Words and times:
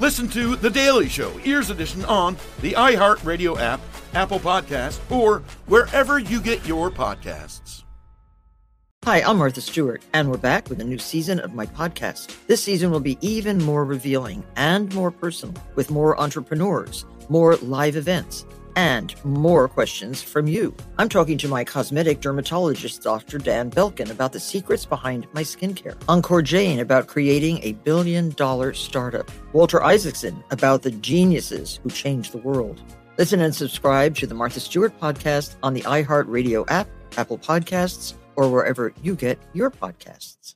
Listen 0.00 0.28
to 0.28 0.56
The 0.56 0.70
Daily 0.70 1.10
Show 1.10 1.30
Ears 1.44 1.68
Edition 1.68 2.06
on 2.06 2.38
the 2.62 2.72
iHeartRadio 2.72 3.60
app, 3.60 3.82
Apple 4.14 4.40
Podcast, 4.40 4.98
or 5.10 5.40
wherever 5.66 6.18
you 6.18 6.40
get 6.40 6.66
your 6.66 6.90
podcasts. 6.90 7.82
Hi, 9.04 9.20
I'm 9.20 9.36
Martha 9.36 9.60
Stewart, 9.60 10.02
and 10.14 10.30
we're 10.30 10.38
back 10.38 10.70
with 10.70 10.80
a 10.80 10.84
new 10.84 10.96
season 10.96 11.38
of 11.38 11.52
my 11.52 11.66
podcast. 11.66 12.34
This 12.46 12.62
season 12.62 12.90
will 12.90 13.00
be 13.00 13.18
even 13.20 13.62
more 13.62 13.84
revealing 13.84 14.42
and 14.56 14.90
more 14.94 15.10
personal, 15.10 15.62
with 15.74 15.90
more 15.90 16.18
entrepreneurs, 16.18 17.04
more 17.28 17.56
live 17.56 17.94
events, 17.94 18.46
and 18.76 19.14
more 19.24 19.68
questions 19.68 20.22
from 20.22 20.46
you. 20.46 20.74
I'm 20.98 21.08
talking 21.08 21.38
to 21.38 21.48
my 21.48 21.64
cosmetic 21.64 22.20
dermatologist, 22.20 23.02
Dr. 23.02 23.38
Dan 23.38 23.70
Belkin, 23.70 24.10
about 24.10 24.32
the 24.32 24.40
secrets 24.40 24.84
behind 24.84 25.26
my 25.32 25.42
skincare. 25.42 25.96
Ankur 26.06 26.44
Jain 26.44 26.80
about 26.80 27.06
creating 27.06 27.60
a 27.62 27.72
billion 27.72 28.30
dollar 28.30 28.74
startup. 28.74 29.30
Walter 29.52 29.82
Isaacson 29.82 30.42
about 30.50 30.82
the 30.82 30.90
geniuses 30.90 31.80
who 31.82 31.90
changed 31.90 32.32
the 32.32 32.38
world. 32.38 32.80
Listen 33.18 33.40
and 33.40 33.54
subscribe 33.54 34.14
to 34.16 34.26
the 34.26 34.34
Martha 34.34 34.60
Stewart 34.60 34.98
podcast 35.00 35.56
on 35.62 35.74
the 35.74 35.82
iHeartRadio 35.82 36.64
app, 36.70 36.88
Apple 37.16 37.38
Podcasts, 37.38 38.14
or 38.36 38.48
wherever 38.50 38.94
you 39.02 39.14
get 39.14 39.38
your 39.52 39.70
podcasts. 39.70 40.54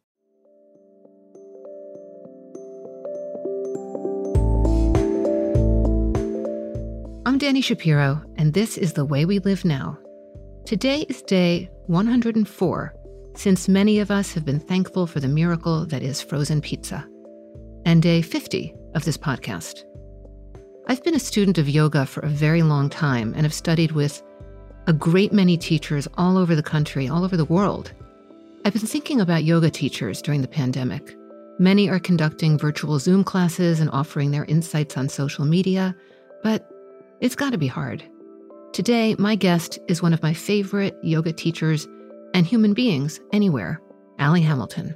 I'm 7.27 7.39
Dani 7.39 7.65
Shapiro, 7.65 8.23
and 8.37 8.53
this 8.53 8.77
is 8.77 8.93
The 8.93 9.05
Way 9.07 9.25
We 9.25 9.39
Live 9.39 9.65
Now. 9.65 9.97
Today 10.67 11.07
is 11.09 11.23
day 11.23 11.71
104, 11.87 12.95
since 13.35 13.67
many 13.67 13.99
of 14.01 14.11
us 14.11 14.35
have 14.35 14.45
been 14.45 14.61
thankful 14.61 15.07
for 15.07 15.21
the 15.21 15.29
miracle 15.29 15.87
that 15.87 16.03
is 16.03 16.21
frozen 16.21 16.61
pizza, 16.61 17.09
and 17.87 18.03
day 18.03 18.21
50 18.21 18.75
of 18.95 19.07
this 19.07 19.17
podcast. 19.17 19.85
I've 20.87 21.03
been 21.03 21.15
a 21.15 21.19
student 21.19 21.57
of 21.57 21.67
yoga 21.67 22.05
for 22.05 22.21
a 22.21 22.29
very 22.29 22.63
long 22.63 22.91
time 22.91 23.33
and 23.33 23.45
have 23.45 23.55
studied 23.55 23.93
with 23.93 24.23
a 24.87 24.93
great 24.93 25.33
many 25.33 25.57
teachers 25.57 26.07
all 26.19 26.37
over 26.37 26.55
the 26.55 26.63
country, 26.63 27.09
all 27.09 27.25
over 27.25 27.39
the 27.39 27.47
world. 27.47 27.91
I've 28.67 28.75
been 28.75 28.83
thinking 28.83 29.23
about 29.23 29.45
yoga 29.45 29.71
teachers 29.71 30.21
during 30.21 30.43
the 30.43 30.49
pandemic. 30.49 31.17
Many 31.59 31.89
are 31.89 31.99
conducting 31.99 32.59
virtual 32.59 32.99
Zoom 32.99 33.25
classes 33.25 33.81
and 33.81 33.89
offering 33.93 34.31
their 34.31 34.45
insights 34.45 34.99
on 34.99 35.09
social 35.09 35.47
media, 35.47 35.97
but 36.43 36.71
it's 37.21 37.37
got 37.37 37.51
to 37.51 37.59
be 37.59 37.67
hard. 37.67 38.03
Today, 38.73 39.15
my 39.19 39.37
guest 39.37 39.79
is 39.89 40.03
one 40.03 40.13
of 40.13 40.23
my 40.23 40.35
favorite 40.35 40.97
yoga 41.03 41.33
teachers 41.33 41.87
and 42.35 42.45
human 42.45 42.75
beings 42.75 43.21
anywhere, 43.33 43.81
Ally 44.19 44.41
Hamilton. 44.41 44.95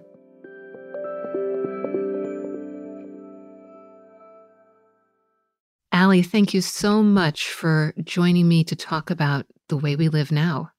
Ally, 5.92 6.22
thank 6.22 6.54
you 6.54 6.60
so 6.60 7.02
much 7.02 7.48
for 7.50 7.92
joining 8.02 8.48
me 8.48 8.64
to 8.64 8.76
talk 8.76 9.10
about 9.10 9.46
the 9.68 9.76
way 9.76 9.96
we 9.96 10.08
live 10.08 10.30
now. 10.32 10.70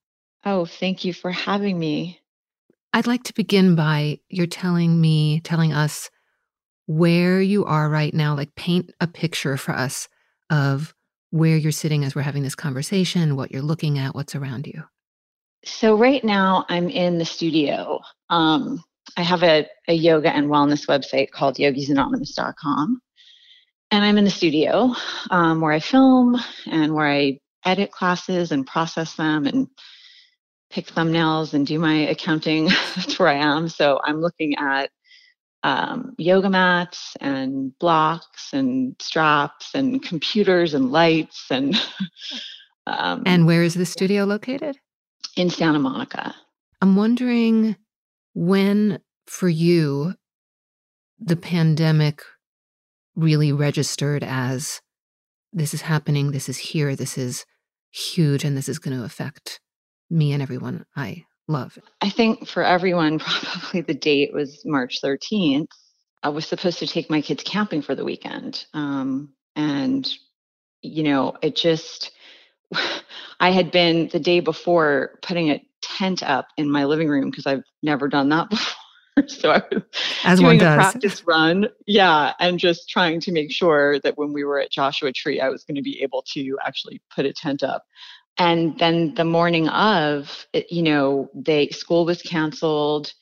Oh, 0.45 0.65
thank 0.65 1.03
you 1.03 1.13
for 1.13 1.31
having 1.31 1.77
me. 1.77 2.19
I'd 2.93 3.07
like 3.07 3.23
to 3.23 3.33
begin 3.33 3.75
by 3.75 4.19
you're 4.29 4.47
telling 4.47 4.99
me, 4.99 5.41
telling 5.41 5.73
us 5.73 6.09
where 6.85 7.41
you 7.41 7.65
are 7.65 7.89
right 7.89 8.13
now, 8.13 8.35
like 8.35 8.55
paint 8.55 8.91
a 8.99 9.07
picture 9.07 9.57
for 9.57 9.73
us 9.73 10.07
of 10.49 10.93
where 11.31 11.57
you're 11.57 11.71
sitting 11.71 12.03
as 12.03 12.15
we're 12.15 12.21
having 12.21 12.43
this 12.43 12.55
conversation, 12.55 13.35
what 13.35 13.51
you're 13.51 13.61
looking 13.61 13.97
at, 13.99 14.15
what's 14.15 14.35
around 14.35 14.67
you. 14.67 14.83
So, 15.65 15.97
right 15.97 16.23
now, 16.23 16.65
I'm 16.69 16.89
in 16.89 17.17
the 17.17 17.25
studio. 17.25 17.99
Um, 18.29 18.83
I 19.17 19.23
have 19.23 19.43
a, 19.43 19.67
a 19.87 19.93
yoga 19.93 20.33
and 20.33 20.47
wellness 20.47 20.87
website 20.87 21.31
called 21.31 21.57
yogisanonymous.com. 21.57 23.01
And 23.91 24.05
I'm 24.05 24.17
in 24.17 24.23
the 24.23 24.31
studio 24.31 24.93
um, 25.31 25.61
where 25.61 25.71
I 25.71 25.79
film 25.79 26.37
and 26.67 26.93
where 26.93 27.07
I 27.07 27.39
edit 27.65 27.91
classes 27.91 28.51
and 28.51 28.65
process 28.65 29.15
them 29.15 29.47
and 29.47 29.67
pick 30.69 30.87
thumbnails 30.87 31.53
and 31.53 31.65
do 31.65 31.79
my 31.79 31.95
accounting. 31.95 32.65
That's 32.95 33.17
where 33.17 33.29
I 33.29 33.35
am. 33.35 33.67
So 33.67 33.99
I'm 34.03 34.21
looking 34.21 34.55
at 34.57 34.91
um, 35.63 36.15
yoga 36.17 36.49
mats 36.49 37.15
and 37.19 37.77
blocks 37.79 38.53
and 38.53 38.95
straps 38.99 39.71
and 39.73 40.01
computers 40.01 40.73
and 40.73 40.91
lights 40.91 41.45
and. 41.49 41.79
um, 42.87 43.23
and 43.25 43.45
where 43.45 43.63
is 43.63 43.73
the 43.73 43.85
studio 43.85 44.25
located? 44.25 44.77
In 45.35 45.49
Santa 45.49 45.79
Monica. 45.79 46.33
I'm 46.81 46.95
wondering 46.95 47.75
when, 48.33 48.99
for 49.27 49.49
you, 49.49 50.15
the 51.19 51.35
pandemic 51.35 52.23
really 53.15 53.51
registered 53.51 54.23
as 54.23 54.81
this 55.51 55.73
is 55.73 55.81
happening, 55.81 56.31
this 56.31 56.47
is 56.47 56.57
here, 56.57 56.95
this 56.95 57.17
is 57.17 57.45
huge, 57.91 58.43
and 58.43 58.55
this 58.55 58.69
is 58.69 58.79
going 58.79 58.97
to 58.97 59.03
affect 59.03 59.59
me 60.09 60.31
and 60.31 60.41
everyone 60.41 60.85
I 60.95 61.25
love. 61.49 61.77
I 62.01 62.09
think 62.09 62.47
for 62.47 62.63
everyone, 62.63 63.19
probably 63.19 63.81
the 63.81 63.93
date 63.93 64.33
was 64.33 64.63
March 64.65 65.01
13th. 65.03 65.67
I 66.23 66.29
was 66.29 66.45
supposed 66.45 66.79
to 66.79 66.87
take 66.87 67.09
my 67.09 67.21
kids 67.21 67.43
camping 67.43 67.81
for 67.81 67.95
the 67.95 68.05
weekend. 68.05 68.65
Um, 68.73 69.33
and, 69.55 70.07
you 70.81 71.03
know, 71.03 71.35
it 71.41 71.55
just, 71.55 72.11
I 73.39 73.51
had 73.51 73.71
been 73.71 74.09
the 74.09 74.19
day 74.19 74.39
before 74.39 75.19
putting 75.21 75.49
a 75.49 75.63
tent 75.81 76.23
up 76.23 76.47
in 76.57 76.69
my 76.69 76.85
living 76.85 77.07
room 77.07 77.29
because 77.29 77.47
I've 77.47 77.63
never 77.81 78.07
done 78.07 78.29
that 78.29 78.49
before. 78.49 78.75
so 79.27 79.51
I 79.51 79.63
was 79.71 79.83
As 80.23 80.39
doing 80.39 80.47
one 80.47 80.57
does. 80.57 80.73
a 80.73 80.75
practice 80.75 81.23
run, 81.25 81.67
yeah, 81.87 82.33
and 82.39 82.59
just 82.59 82.89
trying 82.89 83.19
to 83.21 83.31
make 83.31 83.51
sure 83.51 83.99
that 84.01 84.17
when 84.17 84.33
we 84.33 84.43
were 84.43 84.59
at 84.59 84.71
Joshua 84.71 85.11
Tree, 85.11 85.41
I 85.41 85.49
was 85.49 85.63
going 85.63 85.75
to 85.75 85.81
be 85.81 86.01
able 86.01 86.23
to 86.33 86.57
actually 86.65 87.01
put 87.13 87.25
a 87.25 87.33
tent 87.33 87.63
up. 87.63 87.83
And 88.39 88.77
then 88.79 89.13
the 89.15 89.25
morning 89.25 89.67
of, 89.67 90.47
you 90.69 90.81
know, 90.81 91.29
they 91.35 91.67
school 91.69 92.05
was 92.05 92.21
canceled. 92.21 93.13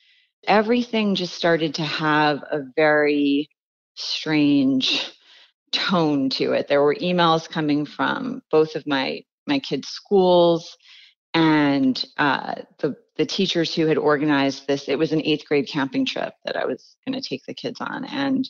Everything 0.47 1.15
just 1.15 1.33
started 1.33 1.73
to 1.75 1.83
have 1.83 2.43
a 2.51 2.61
very 2.75 3.49
strange 3.95 5.11
tone 5.71 6.29
to 6.29 6.53
it. 6.53 6.67
There 6.67 6.83
were 6.83 6.95
emails 6.95 7.49
coming 7.49 7.85
from 7.85 8.41
both 8.51 8.75
of 8.75 8.85
my 8.87 9.23
my 9.47 9.59
kids' 9.59 9.87
schools 9.87 10.77
and 11.33 12.05
uh, 12.17 12.55
the 12.79 12.95
the 13.17 13.25
teachers 13.25 13.73
who 13.73 13.87
had 13.87 13.97
organized 13.97 14.67
this 14.67 14.87
it 14.87 14.97
was 14.97 15.11
an 15.11 15.21
eighth 15.23 15.45
grade 15.47 15.67
camping 15.67 16.05
trip 16.05 16.33
that 16.45 16.55
i 16.55 16.65
was 16.65 16.95
going 17.05 17.19
to 17.19 17.27
take 17.27 17.43
the 17.45 17.53
kids 17.53 17.79
on 17.81 18.05
and 18.05 18.49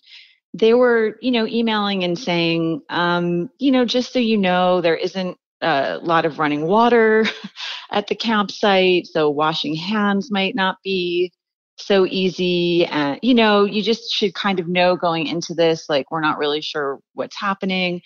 they 0.54 0.74
were 0.74 1.18
you 1.22 1.32
know 1.32 1.48
emailing 1.48 2.04
and 2.04 2.18
saying 2.18 2.82
um, 2.90 3.50
you 3.60 3.72
know 3.72 3.86
just 3.86 4.14
so 4.14 4.20
you 4.20 4.38
know 4.38 4.82
there 4.82 4.96
isn't 4.96 5.38
a 5.62 6.00
lot 6.02 6.26
of 6.26 6.40
running 6.40 6.66
water 6.66 7.26
at 7.92 8.08
the 8.08 8.16
campsite 8.16 9.08
so 9.08 9.30
washing 9.30 9.76
hands 9.76 10.30
might 10.32 10.56
not 10.56 10.78
be 10.84 11.32
so 11.78 12.06
easy 12.08 12.86
and 12.86 13.20
you 13.22 13.34
know 13.34 13.66
you 13.66 13.84
just 13.84 14.12
should 14.12 14.34
kind 14.34 14.60
of 14.60 14.68
know 14.68 14.96
going 14.96 15.28
into 15.28 15.54
this 15.54 15.88
like 15.90 16.10
we're 16.10 16.22
not 16.22 16.38
really 16.38 16.62
sure 16.62 17.00
what's 17.14 17.40
happening 17.40 18.02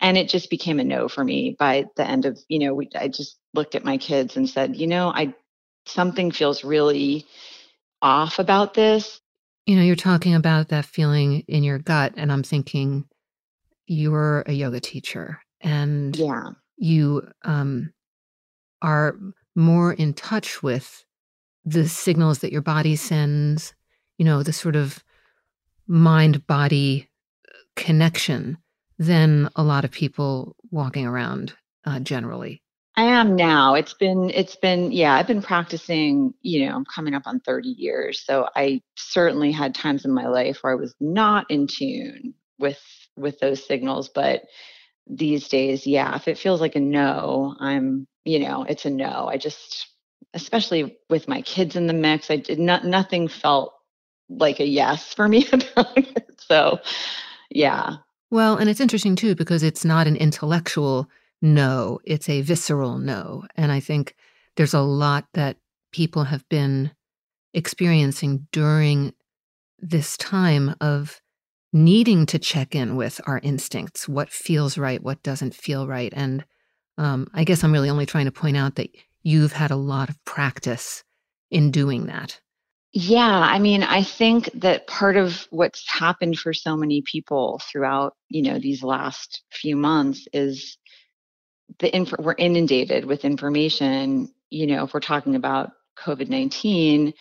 and 0.00 0.16
it 0.18 0.28
just 0.28 0.50
became 0.50 0.78
a 0.78 0.84
no 0.84 1.08
for 1.08 1.24
me 1.24 1.56
by 1.58 1.84
the 1.96 2.06
end 2.06 2.24
of 2.24 2.38
you 2.48 2.58
know 2.58 2.74
we, 2.74 2.88
i 2.94 3.08
just 3.08 3.38
looked 3.54 3.74
at 3.74 3.84
my 3.84 3.96
kids 3.96 4.36
and 4.36 4.48
said 4.48 4.76
you 4.76 4.86
know 4.86 5.08
i 5.08 5.34
something 5.86 6.30
feels 6.30 6.64
really 6.64 7.26
off 8.02 8.38
about 8.38 8.74
this. 8.74 9.20
You 9.66 9.76
know, 9.76 9.82
you're 9.82 9.96
talking 9.96 10.34
about 10.34 10.68
that 10.68 10.84
feeling 10.84 11.44
in 11.48 11.64
your 11.64 11.78
gut, 11.78 12.14
and 12.16 12.30
I'm 12.30 12.42
thinking 12.42 13.04
you're 13.86 14.42
a 14.46 14.52
yoga 14.52 14.80
teacher 14.80 15.40
and 15.60 16.16
Yeah. 16.16 16.50
You 16.76 17.28
um, 17.44 17.92
are 18.82 19.16
more 19.54 19.92
in 19.92 20.14
touch 20.14 20.62
with 20.62 21.04
the 21.64 21.88
signals 21.88 22.40
that 22.40 22.52
your 22.52 22.62
body 22.62 22.96
sends, 22.96 23.74
you 24.18 24.24
know, 24.24 24.42
the 24.42 24.52
sort 24.52 24.76
of 24.76 25.02
mind 25.86 26.46
body 26.46 27.08
connection 27.74 28.58
than 28.98 29.48
a 29.56 29.62
lot 29.62 29.84
of 29.84 29.90
people 29.90 30.56
walking 30.70 31.06
around 31.06 31.54
uh, 31.84 32.00
generally. 32.00 32.62
I 32.96 33.04
am 33.04 33.36
now. 33.36 33.74
It's 33.74 33.92
been 33.92 34.30
it's 34.30 34.56
been 34.56 34.90
yeah, 34.90 35.14
I've 35.14 35.26
been 35.26 35.42
practicing, 35.42 36.32
you 36.40 36.66
know, 36.66 36.74
I'm 36.74 36.86
coming 36.86 37.14
up 37.14 37.24
on 37.26 37.40
30 37.40 37.68
years. 37.68 38.24
So 38.24 38.48
I 38.56 38.80
certainly 38.96 39.52
had 39.52 39.74
times 39.74 40.06
in 40.06 40.12
my 40.12 40.26
life 40.28 40.58
where 40.62 40.72
I 40.72 40.76
was 40.76 40.94
not 40.98 41.50
in 41.50 41.66
tune 41.66 42.32
with 42.58 42.80
with 43.16 43.38
those 43.40 43.64
signals, 43.64 44.08
but 44.08 44.44
these 45.06 45.48
days, 45.48 45.86
yeah, 45.86 46.14
if 46.16 46.28
it 46.28 46.38
feels 46.38 46.60
like 46.60 46.76
a 46.76 46.80
no, 46.80 47.54
I'm, 47.60 48.06
you 48.24 48.40
know, 48.40 48.64
it's 48.68 48.84
a 48.84 48.90
no. 48.90 49.28
I 49.28 49.36
just 49.36 49.88
especially 50.34 50.98
with 51.08 51.28
my 51.28 51.40
kids 51.42 51.76
in 51.76 51.86
the 51.86 51.92
mix, 51.92 52.30
I 52.30 52.36
did 52.36 52.58
not 52.58 52.84
nothing 52.84 53.26
felt 53.26 53.72
like 54.28 54.60
a 54.60 54.66
yes 54.66 55.14
for 55.14 55.28
me 55.28 55.46
about 55.52 55.96
it. 55.96 56.40
So, 56.40 56.78
yeah. 57.50 57.96
Well, 58.30 58.56
and 58.56 58.68
it's 58.68 58.80
interesting 58.80 59.16
too 59.16 59.34
because 59.34 59.62
it's 59.62 59.84
not 59.84 60.06
an 60.06 60.16
intellectual 60.16 61.08
no, 61.42 62.00
it's 62.04 62.28
a 62.28 62.40
visceral 62.42 62.98
no. 62.98 63.44
And 63.56 63.70
I 63.70 63.80
think 63.80 64.14
there's 64.56 64.74
a 64.74 64.80
lot 64.80 65.26
that 65.34 65.58
people 65.92 66.24
have 66.24 66.48
been 66.48 66.90
experiencing 67.54 68.46
during 68.52 69.14
this 69.78 70.16
time 70.16 70.74
of 70.80 71.20
needing 71.76 72.26
to 72.26 72.38
check 72.38 72.74
in 72.74 72.96
with 72.96 73.20
our 73.26 73.38
instincts 73.42 74.08
what 74.08 74.30
feels 74.30 74.78
right, 74.78 75.02
what 75.02 75.22
doesn't 75.22 75.54
feel 75.54 75.86
right. 75.86 76.12
And 76.16 76.44
um, 76.98 77.28
I 77.34 77.44
guess 77.44 77.62
I'm 77.62 77.72
really 77.72 77.90
only 77.90 78.06
trying 78.06 78.24
to 78.24 78.32
point 78.32 78.56
out 78.56 78.76
that 78.76 78.90
you've 79.22 79.52
had 79.52 79.70
a 79.70 79.76
lot 79.76 80.08
of 80.08 80.24
practice 80.24 81.04
in 81.50 81.70
doing 81.70 82.06
that. 82.06 82.40
Yeah, 82.92 83.28
I 83.28 83.58
mean, 83.58 83.82
I 83.82 84.02
think 84.02 84.48
that 84.54 84.86
part 84.86 85.18
of 85.18 85.46
what's 85.50 85.86
happened 85.86 86.38
for 86.38 86.54
so 86.54 86.76
many 86.76 87.02
people 87.02 87.60
throughout, 87.70 88.14
you 88.30 88.40
know, 88.40 88.58
these 88.58 88.82
last 88.82 89.42
few 89.52 89.76
months 89.76 90.26
is 90.32 90.78
the 91.78 91.94
inf- 91.94 92.18
we're 92.18 92.34
inundated 92.38 93.04
with 93.04 93.26
information. 93.26 94.32
You 94.48 94.66
know, 94.68 94.84
if 94.84 94.94
we're 94.94 95.00
talking 95.00 95.34
about 95.34 95.72
COVID 95.98 96.30
nineteen, 96.30 97.12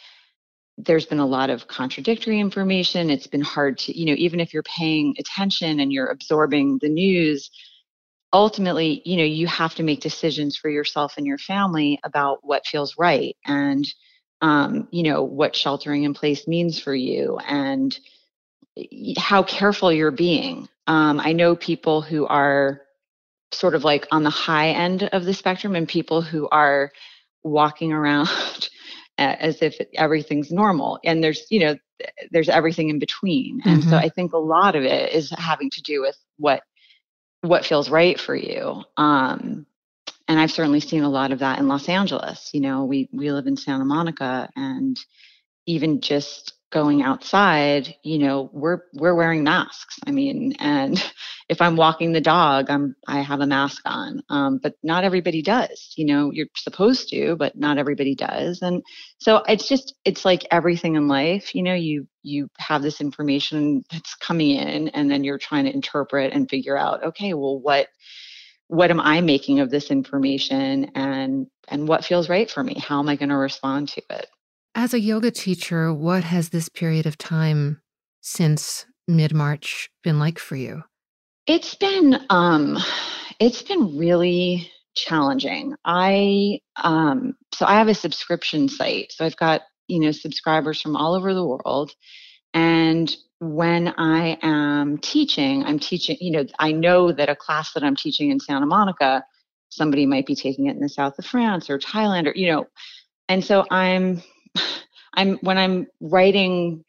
there's 0.77 1.05
been 1.05 1.19
a 1.19 1.25
lot 1.25 1.49
of 1.49 1.67
contradictory 1.67 2.39
information. 2.39 3.09
It's 3.09 3.27
been 3.27 3.41
hard 3.41 3.77
to, 3.79 3.97
you 3.97 4.05
know, 4.05 4.15
even 4.17 4.39
if 4.39 4.53
you're 4.53 4.63
paying 4.63 5.15
attention 5.17 5.79
and 5.79 5.91
you're 5.91 6.07
absorbing 6.07 6.79
the 6.81 6.89
news, 6.89 7.49
ultimately, 8.33 9.01
you 9.05 9.15
know, 9.17 9.23
you 9.23 9.47
have 9.47 9.75
to 9.75 9.83
make 9.83 10.01
decisions 10.01 10.57
for 10.57 10.69
yourself 10.69 11.13
and 11.17 11.25
your 11.25 11.37
family 11.37 11.99
about 12.03 12.39
what 12.41 12.67
feels 12.67 12.97
right 12.97 13.37
and, 13.45 13.85
um, 14.41 14.87
you 14.91 15.03
know, 15.03 15.23
what 15.23 15.55
sheltering 15.55 16.03
in 16.03 16.13
place 16.13 16.47
means 16.47 16.77
for 16.77 16.93
you 16.93 17.37
and 17.47 17.97
how 19.17 19.41
careful 19.43 19.91
you're 19.91 20.11
being. 20.11 20.67
Um, 20.87 21.19
I 21.21 21.31
know 21.31 21.55
people 21.55 22.01
who 22.01 22.27
are 22.27 22.81
sort 23.53 23.75
of 23.75 23.85
like 23.85 24.05
on 24.11 24.23
the 24.23 24.29
high 24.29 24.71
end 24.71 25.03
of 25.03 25.23
the 25.23 25.33
spectrum 25.33 25.75
and 25.75 25.87
people 25.87 26.21
who 26.21 26.49
are 26.49 26.91
walking 27.43 27.93
around 27.93 28.69
as 29.17 29.61
if 29.61 29.77
everything's 29.93 30.51
normal 30.51 30.99
and 31.03 31.23
there's 31.23 31.45
you 31.49 31.59
know 31.59 31.75
there's 32.31 32.49
everything 32.49 32.89
in 32.89 32.99
between 32.99 33.61
and 33.65 33.81
mm-hmm. 33.81 33.89
so 33.89 33.97
i 33.97 34.09
think 34.09 34.33
a 34.33 34.37
lot 34.37 34.75
of 34.75 34.83
it 34.83 35.13
is 35.13 35.31
having 35.37 35.69
to 35.69 35.81
do 35.81 36.01
with 36.01 36.17
what 36.37 36.63
what 37.41 37.65
feels 37.65 37.89
right 37.89 38.19
for 38.19 38.35
you 38.35 38.83
um 38.97 39.65
and 40.27 40.39
i've 40.39 40.51
certainly 40.51 40.79
seen 40.79 41.03
a 41.03 41.09
lot 41.09 41.31
of 41.31 41.39
that 41.39 41.59
in 41.59 41.67
los 41.67 41.87
angeles 41.87 42.49
you 42.53 42.59
know 42.59 42.83
we 42.83 43.07
we 43.13 43.31
live 43.31 43.47
in 43.47 43.55
santa 43.55 43.85
monica 43.85 44.49
and 44.55 44.99
even 45.65 46.01
just 46.01 46.53
going 46.75 47.01
outside, 47.01 47.95
you 48.03 48.19
know, 48.19 48.49
we're 48.51 48.81
we're 48.93 49.15
wearing 49.15 49.43
masks. 49.43 49.97
I 50.05 50.11
mean, 50.11 50.55
and 50.59 51.01
if 51.47 51.61
I'm 51.61 51.75
walking 51.75 52.11
the 52.11 52.21
dog, 52.21 52.69
I'm 52.69 52.95
I 53.07 53.21
have 53.21 53.39
a 53.39 53.45
mask 53.45 53.81
on. 53.85 54.23
Um, 54.29 54.59
but 54.61 54.73
not 54.83 55.03
everybody 55.03 55.41
does. 55.41 55.93
You 55.95 56.05
know, 56.05 56.31
you're 56.31 56.47
supposed 56.55 57.09
to, 57.09 57.35
but 57.35 57.55
not 57.55 57.77
everybody 57.77 58.15
does. 58.15 58.61
And 58.61 58.83
so 59.19 59.43
it's 59.47 59.67
just 59.67 59.93
it's 60.05 60.25
like 60.25 60.45
everything 60.51 60.95
in 60.95 61.07
life. 61.07 61.53
You 61.53 61.63
know, 61.63 61.75
you 61.75 62.07
you 62.23 62.49
have 62.57 62.81
this 62.81 62.99
information 62.99 63.83
that's 63.91 64.15
coming 64.15 64.51
in, 64.51 64.89
and 64.89 65.09
then 65.11 65.23
you're 65.23 65.37
trying 65.37 65.65
to 65.65 65.73
interpret 65.73 66.33
and 66.33 66.49
figure 66.49 66.77
out, 66.77 67.03
okay, 67.03 67.33
well, 67.33 67.59
what 67.59 67.87
what 68.67 68.89
am 68.89 68.99
I 68.99 69.21
making 69.21 69.59
of 69.59 69.69
this 69.69 69.91
information, 69.91 70.91
and 70.95 71.47
and 71.67 71.87
what 71.87 72.05
feels 72.05 72.27
right 72.27 72.49
for 72.49 72.63
me? 72.63 72.79
How 72.79 72.99
am 72.99 73.09
I 73.09 73.15
going 73.15 73.29
to 73.29 73.37
respond 73.37 73.89
to 73.89 74.01
it? 74.09 74.27
As 74.73 74.93
a 74.93 74.99
yoga 74.99 75.31
teacher, 75.31 75.93
what 75.93 76.23
has 76.23 76.49
this 76.49 76.69
period 76.69 77.05
of 77.05 77.17
time 77.17 77.81
since 78.21 78.87
mid 79.07 79.33
March 79.33 79.89
been 80.03 80.17
like 80.17 80.39
for 80.39 80.55
you? 80.55 80.83
It's 81.47 81.75
been 81.75 82.25
um 82.29 82.77
it's 83.39 83.61
been 83.63 83.97
really 83.97 84.71
challenging. 84.95 85.75
I 85.85 86.61
um 86.77 87.35
so 87.53 87.65
I 87.65 87.75
have 87.75 87.89
a 87.89 87.95
subscription 87.95 88.69
site. 88.69 89.11
So 89.11 89.25
I've 89.25 89.37
got, 89.37 89.61
you 89.87 89.99
know, 89.99 90.11
subscribers 90.11 90.81
from 90.81 90.95
all 90.95 91.15
over 91.15 91.33
the 91.33 91.45
world 91.45 91.93
and 92.53 93.15
when 93.39 93.95
I 93.97 94.37
am 94.43 94.99
teaching, 94.99 95.65
I'm 95.65 95.79
teaching, 95.79 96.17
you 96.21 96.31
know, 96.33 96.45
I 96.59 96.73
know 96.73 97.13
that 97.13 97.29
a 97.29 97.37
class 97.37 97.73
that 97.73 97.83
I'm 97.83 97.97
teaching 97.97 98.31
in 98.31 98.41
Santa 98.41 98.67
Monica, 98.67 99.25
somebody 99.69 100.07
might 100.07 100.27
be 100.27 100.35
taking 100.35 100.67
it 100.67 100.75
in 100.75 100.81
the 100.81 100.89
south 100.89 101.19
of 101.19 101.25
France 101.27 101.71
or 101.71 101.79
Thailand 101.79 102.27
or, 102.27 102.33
you 102.35 102.51
know, 102.53 102.67
and 103.29 103.45
so 103.45 103.65
I'm 103.71 104.23
I'm 105.15 105.37
when 105.39 105.59
I'm 105.59 105.87
writing, 106.01 106.84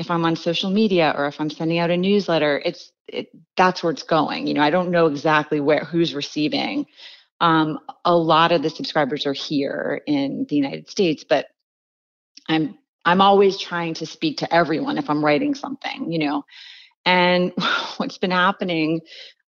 if 0.00 0.10
I'm 0.10 0.24
on 0.24 0.34
social 0.34 0.70
media 0.70 1.14
or 1.16 1.26
if 1.26 1.38
I'm 1.38 1.50
sending 1.50 1.78
out 1.78 1.90
a 1.90 1.96
newsletter, 1.96 2.60
it's 2.64 2.90
it, 3.06 3.28
that's 3.54 3.82
where 3.82 3.92
it's 3.92 4.02
going. 4.02 4.46
You 4.46 4.54
know, 4.54 4.62
I 4.62 4.70
don't 4.70 4.90
know 4.90 5.06
exactly 5.06 5.60
where 5.60 5.84
who's 5.84 6.14
receiving. 6.14 6.86
Um, 7.40 7.78
a 8.06 8.16
lot 8.16 8.50
of 8.50 8.62
the 8.62 8.70
subscribers 8.70 9.26
are 9.26 9.34
here 9.34 10.00
in 10.06 10.46
the 10.48 10.56
United 10.56 10.88
States, 10.88 11.22
but 11.28 11.48
I'm 12.48 12.78
I'm 13.04 13.20
always 13.20 13.58
trying 13.58 13.92
to 13.94 14.06
speak 14.06 14.38
to 14.38 14.52
everyone 14.52 14.96
if 14.96 15.10
I'm 15.10 15.22
writing 15.22 15.54
something, 15.54 16.10
you 16.10 16.18
know. 16.18 16.44
And 17.04 17.52
what's 17.98 18.16
been 18.16 18.30
happening, 18.30 19.02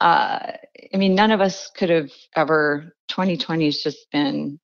uh, 0.01 0.53
I 0.95 0.97
mean, 0.97 1.15
none 1.15 1.33
of 1.33 1.43
us 1.43 1.71
could 1.77 1.91
have 1.91 2.11
ever. 2.35 2.95
2020 3.09 3.67
has 3.67 3.83
just 3.83 4.07
been 4.11 4.59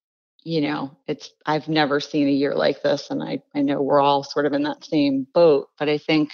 you 0.46 0.60
know, 0.60 0.96
it's 1.08 1.32
I've 1.44 1.66
never 1.66 1.98
seen 1.98 2.28
a 2.28 2.30
year 2.30 2.54
like 2.54 2.80
this, 2.80 3.10
and 3.10 3.20
I 3.20 3.42
I 3.52 3.62
know 3.62 3.82
we're 3.82 4.00
all 4.00 4.22
sort 4.22 4.46
of 4.46 4.52
in 4.52 4.62
that 4.62 4.84
same 4.84 5.26
boat. 5.34 5.70
But 5.76 5.88
I 5.88 5.98
think 5.98 6.30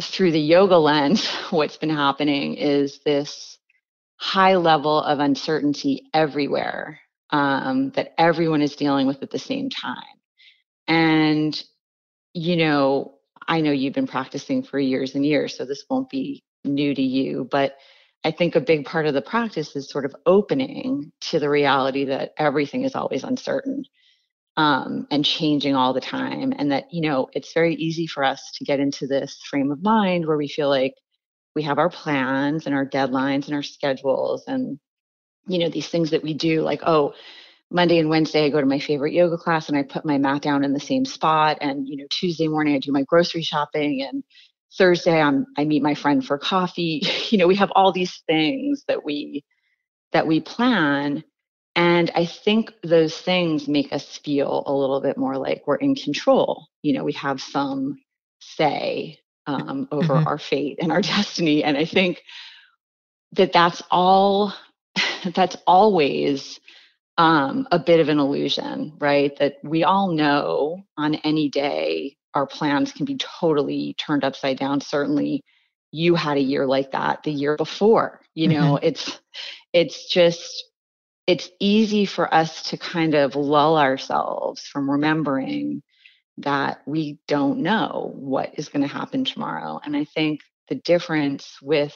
through 0.00 0.30
the 0.30 0.40
yoga 0.40 0.76
lens, 0.76 1.26
what's 1.50 1.76
been 1.76 1.90
happening 1.90 2.54
is 2.54 3.00
this 3.04 3.58
high 4.14 4.54
level 4.54 5.02
of 5.02 5.18
uncertainty 5.18 6.04
everywhere 6.14 7.00
um, 7.30 7.90
that 7.96 8.14
everyone 8.16 8.62
is 8.62 8.76
dealing 8.76 9.08
with 9.08 9.24
at 9.24 9.30
the 9.32 9.40
same 9.40 9.70
time. 9.70 9.96
And, 10.86 11.60
you 12.32 12.56
know, 12.56 13.14
I 13.48 13.60
know 13.60 13.72
you've 13.72 13.94
been 13.94 14.06
practicing 14.06 14.62
for 14.62 14.78
years 14.78 15.16
and 15.16 15.26
years, 15.26 15.56
so 15.56 15.64
this 15.64 15.84
won't 15.90 16.10
be 16.10 16.44
new 16.64 16.94
to 16.94 17.02
you, 17.02 17.48
but 17.50 17.76
I 18.24 18.30
think 18.30 18.56
a 18.56 18.60
big 18.60 18.86
part 18.86 19.06
of 19.06 19.14
the 19.14 19.22
practice 19.22 19.76
is 19.76 19.90
sort 19.90 20.06
of 20.06 20.16
opening 20.24 21.12
to 21.22 21.38
the 21.38 21.50
reality 21.50 22.06
that 22.06 22.32
everything 22.38 22.84
is 22.84 22.94
always 22.94 23.22
uncertain 23.22 23.84
um, 24.56 25.06
and 25.10 25.24
changing 25.24 25.74
all 25.76 25.92
the 25.92 26.00
time. 26.00 26.54
And 26.56 26.72
that, 26.72 26.84
you 26.90 27.02
know, 27.02 27.28
it's 27.34 27.52
very 27.52 27.74
easy 27.74 28.06
for 28.06 28.24
us 28.24 28.50
to 28.54 28.64
get 28.64 28.80
into 28.80 29.06
this 29.06 29.38
frame 29.50 29.70
of 29.70 29.82
mind 29.82 30.26
where 30.26 30.38
we 30.38 30.48
feel 30.48 30.70
like 30.70 30.94
we 31.54 31.62
have 31.64 31.78
our 31.78 31.90
plans 31.90 32.66
and 32.66 32.74
our 32.74 32.86
deadlines 32.86 33.46
and 33.46 33.54
our 33.54 33.62
schedules 33.62 34.44
and, 34.46 34.78
you 35.46 35.58
know, 35.58 35.68
these 35.68 35.88
things 35.88 36.10
that 36.10 36.22
we 36.22 36.32
do 36.32 36.62
like, 36.62 36.80
oh, 36.86 37.12
Monday 37.70 37.98
and 37.98 38.08
Wednesday, 38.08 38.44
I 38.46 38.50
go 38.50 38.60
to 38.60 38.66
my 38.66 38.78
favorite 38.78 39.12
yoga 39.12 39.36
class 39.36 39.68
and 39.68 39.76
I 39.76 39.82
put 39.82 40.04
my 40.04 40.16
mat 40.16 40.42
down 40.42 40.64
in 40.64 40.72
the 40.72 40.80
same 40.80 41.04
spot. 41.04 41.58
And, 41.60 41.88
you 41.88 41.96
know, 41.96 42.06
Tuesday 42.08 42.48
morning, 42.48 42.74
I 42.74 42.78
do 42.78 42.92
my 42.92 43.02
grocery 43.02 43.42
shopping. 43.42 44.02
And, 44.02 44.22
Thursday 44.76 45.20
I'm 45.20 45.46
I 45.56 45.64
meet 45.64 45.82
my 45.82 45.94
friend 45.94 46.24
for 46.24 46.38
coffee. 46.38 47.02
You 47.30 47.38
know, 47.38 47.48
we 47.48 47.56
have 47.56 47.72
all 47.74 47.90
these 47.90 48.22
things 48.28 48.84
that 48.86 49.04
we 49.04 49.44
that 50.12 50.26
we 50.26 50.40
plan 50.40 51.24
and 51.76 52.10
I 52.14 52.24
think 52.26 52.72
those 52.82 53.16
things 53.16 53.66
make 53.66 53.92
us 53.92 54.18
feel 54.18 54.62
a 54.66 54.72
little 54.72 55.00
bit 55.00 55.16
more 55.18 55.36
like 55.36 55.66
we're 55.66 55.76
in 55.76 55.94
control. 55.94 56.68
You 56.82 56.92
know, 56.94 57.04
we 57.04 57.12
have 57.14 57.40
some 57.40 57.98
say 58.38 59.18
um, 59.46 59.88
over 59.90 60.14
mm-hmm. 60.14 60.26
our 60.28 60.38
fate 60.38 60.78
and 60.80 60.92
our 60.92 61.02
destiny. 61.02 61.64
And 61.64 61.76
I 61.76 61.84
think 61.84 62.22
that 63.32 63.52
that's 63.52 63.82
all, 63.90 64.54
that's 65.34 65.56
always 65.66 66.60
um, 67.18 67.66
a 67.72 67.78
bit 67.78 67.98
of 67.98 68.08
an 68.08 68.20
illusion, 68.20 68.92
right? 68.98 69.36
That 69.38 69.56
we 69.64 69.82
all 69.82 70.12
know 70.12 70.84
on 70.96 71.16
any 71.16 71.48
day 71.48 72.16
our 72.34 72.46
plans 72.46 72.92
can 72.92 73.04
be 73.04 73.16
totally 73.16 73.94
turned 73.94 74.24
upside 74.24 74.58
down. 74.58 74.80
Certainly, 74.80 75.42
you 75.90 76.14
had 76.14 76.36
a 76.36 76.42
year 76.42 76.66
like 76.66 76.92
that 76.92 77.22
the 77.22 77.32
year 77.32 77.56
before. 77.56 78.20
You 78.34 78.48
know, 78.48 78.74
mm-hmm. 78.74 78.86
it's 78.86 79.20
it's 79.72 80.08
just 80.08 80.64
it's 81.26 81.48
easy 81.60 82.04
for 82.04 82.32
us 82.32 82.70
to 82.70 82.76
kind 82.76 83.14
of 83.14 83.34
lull 83.34 83.78
ourselves 83.78 84.62
from 84.62 84.90
remembering 84.90 85.82
that 86.38 86.82
we 86.86 87.18
don't 87.28 87.60
know 87.60 88.12
what 88.14 88.50
is 88.58 88.68
going 88.68 88.82
to 88.82 88.92
happen 88.92 89.24
tomorrow. 89.24 89.80
And 89.82 89.96
I 89.96 90.04
think 90.04 90.40
the 90.68 90.74
difference 90.74 91.58
with 91.62 91.94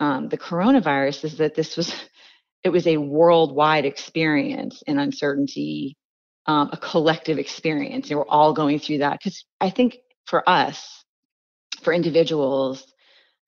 um, 0.00 0.28
the 0.28 0.38
coronavirus 0.38 1.24
is 1.24 1.38
that 1.38 1.54
this 1.54 1.76
was 1.76 1.94
it 2.64 2.70
was 2.70 2.86
a 2.86 2.96
worldwide 2.96 3.84
experience 3.84 4.82
in 4.86 4.98
uncertainty, 4.98 5.96
um, 6.46 6.70
a 6.72 6.76
collective 6.76 7.38
experience. 7.38 8.10
And 8.10 8.18
we're 8.18 8.28
all 8.28 8.52
going 8.52 8.78
through 8.78 8.98
that 8.98 9.18
because 9.18 9.44
I 9.60 9.70
think 9.70 9.98
for 10.26 10.48
us, 10.48 11.04
for 11.82 11.92
individuals, 11.92 12.86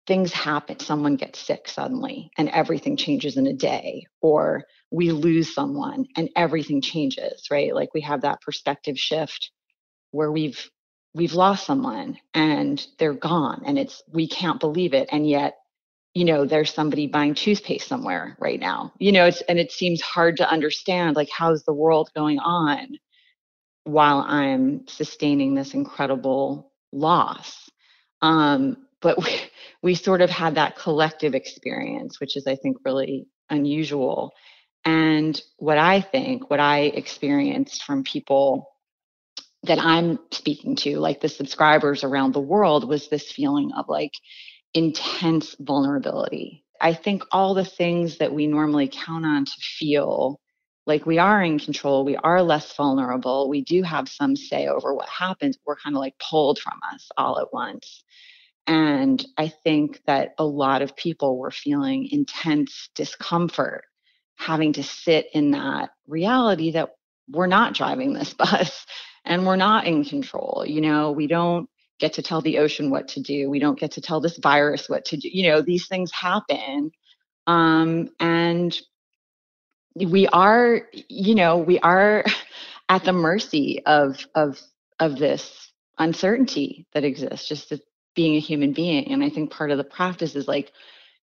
things 0.06 0.32
happen. 0.32 0.78
Someone 0.78 1.16
gets 1.16 1.38
sick 1.38 1.68
suddenly 1.68 2.30
and 2.38 2.48
everything 2.50 2.96
changes 2.96 3.36
in 3.36 3.46
a 3.46 3.52
day, 3.52 4.06
or 4.20 4.64
we 4.90 5.10
lose 5.10 5.52
someone 5.52 6.06
and 6.16 6.30
everything 6.36 6.80
changes, 6.80 7.48
right? 7.50 7.74
Like 7.74 7.92
we 7.92 8.02
have 8.02 8.22
that 8.22 8.40
perspective 8.40 8.98
shift 8.98 9.50
where 10.12 10.30
we've 10.30 10.70
we've 11.14 11.32
lost 11.32 11.66
someone 11.66 12.18
and 12.34 12.86
they're 12.98 13.14
gone 13.14 13.62
and 13.64 13.78
it's 13.78 14.02
we 14.12 14.28
can't 14.28 14.60
believe 14.60 14.92
it 14.92 15.08
and 15.10 15.28
yet 15.28 15.56
you 16.16 16.24
know 16.24 16.46
there's 16.46 16.72
somebody 16.72 17.06
buying 17.06 17.34
toothpaste 17.34 17.86
somewhere 17.86 18.38
right 18.40 18.58
now. 18.58 18.90
You 18.98 19.12
know 19.12 19.26
it's 19.26 19.42
and 19.42 19.58
it 19.58 19.70
seems 19.70 20.00
hard 20.00 20.38
to 20.38 20.50
understand 20.50 21.14
like 21.14 21.28
how's 21.28 21.62
the 21.64 21.74
world 21.74 22.10
going 22.16 22.38
on 22.38 22.98
while 23.84 24.24
i'm 24.26 24.88
sustaining 24.88 25.54
this 25.54 25.74
incredible 25.74 26.72
loss? 26.90 27.68
Um 28.22 28.78
but 29.02 29.18
we, 29.22 29.40
we 29.82 29.94
sort 29.94 30.22
of 30.22 30.30
had 30.30 30.54
that 30.54 30.76
collective 30.76 31.34
experience 31.34 32.18
which 32.18 32.34
is 32.38 32.46
i 32.46 32.56
think 32.56 32.78
really 32.82 33.26
unusual. 33.50 34.32
And 34.86 35.38
what 35.58 35.76
i 35.76 36.00
think 36.00 36.48
what 36.48 36.60
i 36.60 36.78
experienced 37.02 37.82
from 37.82 38.04
people 38.04 38.70
that 39.64 39.78
I'm 39.80 40.20
speaking 40.30 40.76
to, 40.76 41.00
like 41.00 41.20
the 41.20 41.28
subscribers 41.28 42.04
around 42.04 42.32
the 42.32 42.40
world, 42.40 42.88
was 42.88 43.08
this 43.08 43.32
feeling 43.32 43.72
of 43.76 43.86
like 43.88 44.12
intense 44.76 45.56
vulnerability. 45.58 46.62
I 46.80 46.92
think 46.92 47.22
all 47.32 47.54
the 47.54 47.64
things 47.64 48.18
that 48.18 48.34
we 48.34 48.46
normally 48.46 48.90
count 48.92 49.24
on 49.24 49.46
to 49.46 49.52
feel 49.78 50.38
like 50.86 51.06
we 51.06 51.18
are 51.18 51.42
in 51.42 51.58
control, 51.58 52.04
we 52.04 52.16
are 52.16 52.42
less 52.42 52.76
vulnerable, 52.76 53.48
we 53.48 53.62
do 53.62 53.82
have 53.82 54.08
some 54.08 54.36
say 54.36 54.68
over 54.68 54.94
what 54.94 55.08
happens, 55.08 55.58
we're 55.66 55.76
kind 55.76 55.96
of 55.96 56.00
like 56.00 56.14
pulled 56.18 56.58
from 56.58 56.78
us 56.92 57.08
all 57.16 57.40
at 57.40 57.52
once. 57.52 58.04
And 58.66 59.24
I 59.38 59.48
think 59.48 60.00
that 60.06 60.34
a 60.38 60.44
lot 60.44 60.82
of 60.82 60.94
people 60.94 61.38
were 61.38 61.50
feeling 61.50 62.08
intense 62.12 62.90
discomfort 62.94 63.84
having 64.36 64.74
to 64.74 64.82
sit 64.82 65.28
in 65.32 65.52
that 65.52 65.90
reality 66.06 66.72
that 66.72 66.90
we're 67.30 67.46
not 67.46 67.74
driving 67.74 68.12
this 68.12 68.34
bus 68.38 68.84
and 69.24 69.46
we're 69.46 69.56
not 69.56 69.86
in 69.86 70.04
control. 70.04 70.64
You 70.66 70.82
know, 70.82 71.12
we 71.12 71.26
don't 71.26 71.68
get 71.98 72.14
to 72.14 72.22
tell 72.22 72.40
the 72.40 72.58
ocean 72.58 72.90
what 72.90 73.08
to 73.08 73.20
do. 73.20 73.48
We 73.48 73.58
don't 73.58 73.78
get 73.78 73.92
to 73.92 74.00
tell 74.00 74.20
this 74.20 74.38
virus 74.38 74.88
what 74.88 75.04
to 75.06 75.16
do. 75.16 75.28
You 75.32 75.50
know, 75.50 75.62
these 75.62 75.88
things 75.88 76.10
happen. 76.12 76.90
Um, 77.46 78.10
and 78.20 78.78
we 79.94 80.26
are, 80.28 80.82
you 81.08 81.34
know, 81.34 81.58
we 81.58 81.78
are 81.80 82.24
at 82.88 83.04
the 83.04 83.12
mercy 83.12 83.82
of 83.86 84.18
of 84.34 84.60
of 85.00 85.18
this 85.18 85.72
uncertainty 85.98 86.86
that 86.92 87.04
exists, 87.04 87.48
just 87.48 87.72
being 88.14 88.36
a 88.36 88.40
human 88.40 88.72
being. 88.72 89.12
And 89.12 89.22
I 89.22 89.30
think 89.30 89.50
part 89.50 89.70
of 89.70 89.78
the 89.78 89.84
practice 89.84 90.34
is 90.34 90.48
like, 90.48 90.72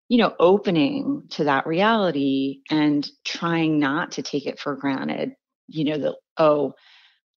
you 0.09 0.17
know, 0.17 0.33
opening 0.39 1.23
to 1.31 1.45
that 1.45 1.65
reality 1.65 2.61
and 2.69 3.07
trying 3.25 3.79
not 3.79 4.11
to 4.13 4.21
take 4.21 4.45
it 4.45 4.59
for 4.59 4.75
granted. 4.75 5.33
You 5.67 5.85
know, 5.85 5.97
that 5.97 6.15
oh, 6.37 6.73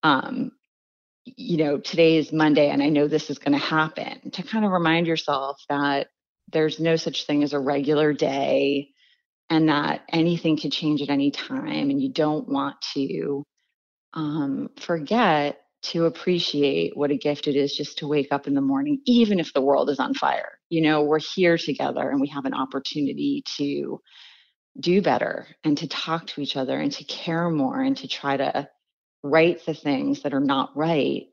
um, 0.03 0.51
you 1.35 1.57
know, 1.57 1.77
today 1.79 2.17
is 2.17 2.31
Monday 2.31 2.69
and 2.69 2.81
I 2.81 2.89
know 2.89 3.07
this 3.07 3.29
is 3.29 3.39
going 3.39 3.57
to 3.57 3.65
happen, 3.65 4.31
to 4.31 4.43
kind 4.43 4.65
of 4.65 4.71
remind 4.71 5.07
yourself 5.07 5.61
that 5.69 6.07
there's 6.51 6.79
no 6.79 6.95
such 6.95 7.25
thing 7.25 7.43
as 7.43 7.53
a 7.53 7.59
regular 7.59 8.13
day 8.13 8.89
and 9.49 9.69
that 9.69 10.01
anything 10.09 10.57
could 10.57 10.71
change 10.71 11.01
at 11.01 11.09
any 11.09 11.31
time. 11.31 11.89
And 11.89 12.01
you 12.01 12.11
don't 12.11 12.47
want 12.47 12.75
to 12.93 13.43
um, 14.13 14.69
forget 14.79 15.59
to 15.83 16.05
appreciate 16.05 16.97
what 16.97 17.11
a 17.11 17.17
gift 17.17 17.47
it 17.47 17.55
is 17.55 17.75
just 17.75 17.99
to 17.99 18.07
wake 18.07 18.29
up 18.31 18.47
in 18.47 18.53
the 18.53 18.61
morning, 18.61 19.01
even 19.05 19.39
if 19.39 19.53
the 19.53 19.61
world 19.61 19.89
is 19.89 19.99
on 19.99 20.13
fire. 20.13 20.57
You 20.69 20.81
know, 20.81 21.03
we're 21.03 21.19
here 21.19 21.57
together 21.57 22.09
and 22.09 22.19
we 22.19 22.27
have 22.29 22.45
an 22.45 22.53
opportunity 22.53 23.43
to 23.57 24.01
do 24.79 25.01
better 25.01 25.47
and 25.63 25.77
to 25.77 25.87
talk 25.87 26.27
to 26.27 26.41
each 26.41 26.55
other 26.55 26.79
and 26.79 26.91
to 26.93 27.03
care 27.03 27.49
more 27.49 27.81
and 27.81 27.97
to 27.97 28.07
try 28.07 28.37
to 28.37 28.67
right 29.23 29.63
the 29.65 29.73
things 29.73 30.21
that 30.23 30.33
are 30.33 30.39
not 30.39 30.75
right 30.75 31.27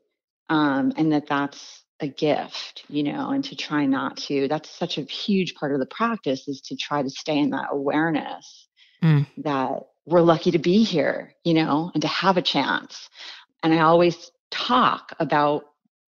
um, 0.49 0.93
and 0.97 1.11
that 1.11 1.27
that's 1.27 1.83
a 2.01 2.07
gift 2.07 2.83
you 2.89 3.03
know 3.03 3.29
and 3.29 3.45
to 3.45 3.55
try 3.55 3.85
not 3.85 4.17
to 4.17 4.47
that's 4.49 4.69
such 4.69 4.97
a 4.97 5.03
huge 5.03 5.55
part 5.55 5.73
of 5.73 5.79
the 5.79 5.85
practice 5.85 6.47
is 6.47 6.59
to 6.59 6.75
try 6.75 7.01
to 7.01 7.09
stay 7.09 7.37
in 7.37 7.51
that 7.51 7.67
awareness 7.71 8.67
mm. 9.01 9.25
that 9.37 9.79
we're 10.05 10.21
lucky 10.21 10.51
to 10.51 10.59
be 10.59 10.83
here 10.83 11.33
you 11.45 11.53
know 11.53 11.91
and 11.93 12.01
to 12.01 12.07
have 12.07 12.35
a 12.35 12.41
chance 12.41 13.09
and 13.63 13.73
i 13.73 13.79
always 13.79 14.29
talk 14.51 15.13
about 15.19 15.63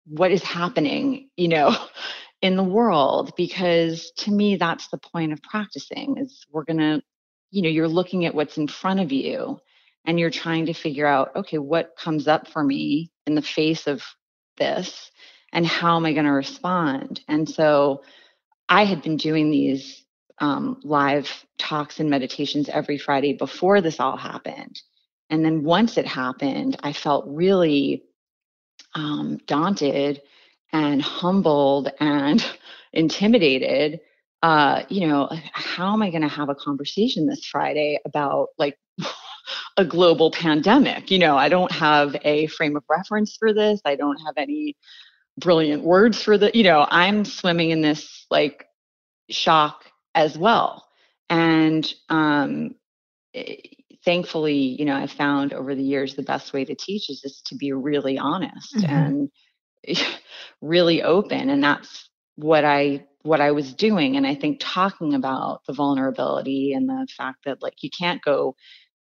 what 0.09 0.33
is 0.33 0.43
happening 0.43 1.29
you 1.37 1.49
know 1.49 1.77
in 2.43 2.57
the 2.57 2.65
world 2.65 3.33
because 3.37 4.11
to 4.17 4.33
me 4.33 4.57
that's 4.57 4.89
the 4.89 4.99
point 4.99 5.33
of 5.33 5.41
practicing 5.43 6.17
is 6.19 6.45
we're 6.51 6.65
going 6.65 6.79
to 6.79 7.01
you 7.51 7.63
know 7.63 7.69
you're 7.69 7.89
looking 7.89 8.25
at 8.27 8.35
what's 8.35 8.59
in 8.59 8.67
front 8.67 9.01
of 9.01 9.13
you 9.13 9.59
and 10.07 10.19
you're 10.19 10.31
trying 10.31 10.67
to 10.67 10.73
figure 10.73 11.07
out 11.07 11.35
okay 11.37 11.59
what 11.59 11.97
comes 11.97 12.29
up 12.29 12.49
for 12.49 12.63
me 12.63 13.11
in 13.27 13.35
the 13.35 13.43
face 13.43 13.87
of 13.87 14.03
this 14.57 15.11
and 15.53 15.67
how 15.67 15.97
am 15.97 16.07
i 16.07 16.13
going 16.13 16.25
to 16.27 16.33
respond? 16.33 17.21
And 17.29 17.49
so 17.49 18.03
i 18.69 18.85
had 18.85 19.03
been 19.03 19.17
doing 19.17 19.51
these 19.51 20.05
um, 20.39 20.81
live 20.85 21.31
talks 21.59 22.01
and 22.01 22.11
meditations 22.11 22.69
every 22.69 22.99
friday 22.99 23.33
before 23.33 23.81
this 23.81 24.01
all 24.01 24.17
happened. 24.17 24.81
And 25.31 25.45
then 25.45 25.65
once 25.65 25.99
it 25.99 26.07
happened 26.07 26.77
i 26.83 26.93
felt 26.93 27.25
really 27.29 28.05
um, 28.95 29.39
daunted 29.47 30.23
and 30.73 31.03
humbled 31.03 31.91
and 32.01 32.45
intimidated 32.93 34.01
uh, 34.43 34.83
you 34.89 35.07
know 35.07 35.29
how 35.53 35.93
am 35.93 36.03
i 36.03 36.11
going 36.11 36.23
to 36.23 36.29
have 36.29 36.49
a 36.49 36.55
conversation 36.55 37.27
this 37.27 37.45
friday 37.45 37.99
about 38.05 38.49
like 38.59 38.79
a 39.77 39.85
global 39.85 40.31
pandemic. 40.31 41.11
You 41.11 41.19
know, 41.19 41.37
I 41.37 41.49
don't 41.49 41.73
have 41.73 42.17
a 42.23 42.47
frame 42.49 42.77
of 42.77 42.85
reference 42.89 43.37
for 43.37 43.53
this. 43.53 43.81
I 43.85 43.97
don't 43.97 44.19
have 44.19 44.35
any 44.37 44.77
brilliant 45.39 45.83
words 45.83 46.23
for 46.23 46.39
the, 46.39 46.51
you 46.55 46.65
know, 46.65 46.87
I'm 46.89 47.25
swimming 47.25 47.71
in 47.71 47.83
this 47.83 48.27
like 48.31 48.67
shock 49.31 49.85
as 50.15 50.37
well. 50.37 50.87
And 51.29 51.93
um, 52.09 52.75
it, 53.33 53.77
thankfully, 54.05 54.55
you 54.55 54.85
know, 54.85 54.97
I 54.97 55.07
found 55.07 55.53
over 55.53 55.75
the 55.75 55.83
years 55.83 56.15
the 56.15 56.23
best 56.23 56.53
way 56.53 56.65
to 56.65 56.75
teach 56.75 57.11
is 57.11 57.21
just 57.21 57.47
to 57.49 57.57
be 57.57 57.73
really 57.73 58.19
honest 58.19 58.75
mm-hmm. 58.77 58.93
and 58.93 59.31
really 60.61 61.03
open. 61.03 61.51
And 61.51 61.63
that's 61.63 62.09
what 62.37 62.65
I 62.65 63.05
what 63.23 63.41
I 63.41 63.51
was 63.51 63.75
doing. 63.75 64.17
And 64.17 64.27
I 64.27 64.37
think 64.37 64.59
talking 64.61 65.15
about 65.15 65.63
the 65.67 65.73
vulnerability 65.73 66.73
and 66.73 66.89
the 66.89 67.09
fact 67.17 67.45
that 67.45 67.61
like 67.61 67.83
you 67.83 67.91
can't 67.91 68.23
go 68.23 68.55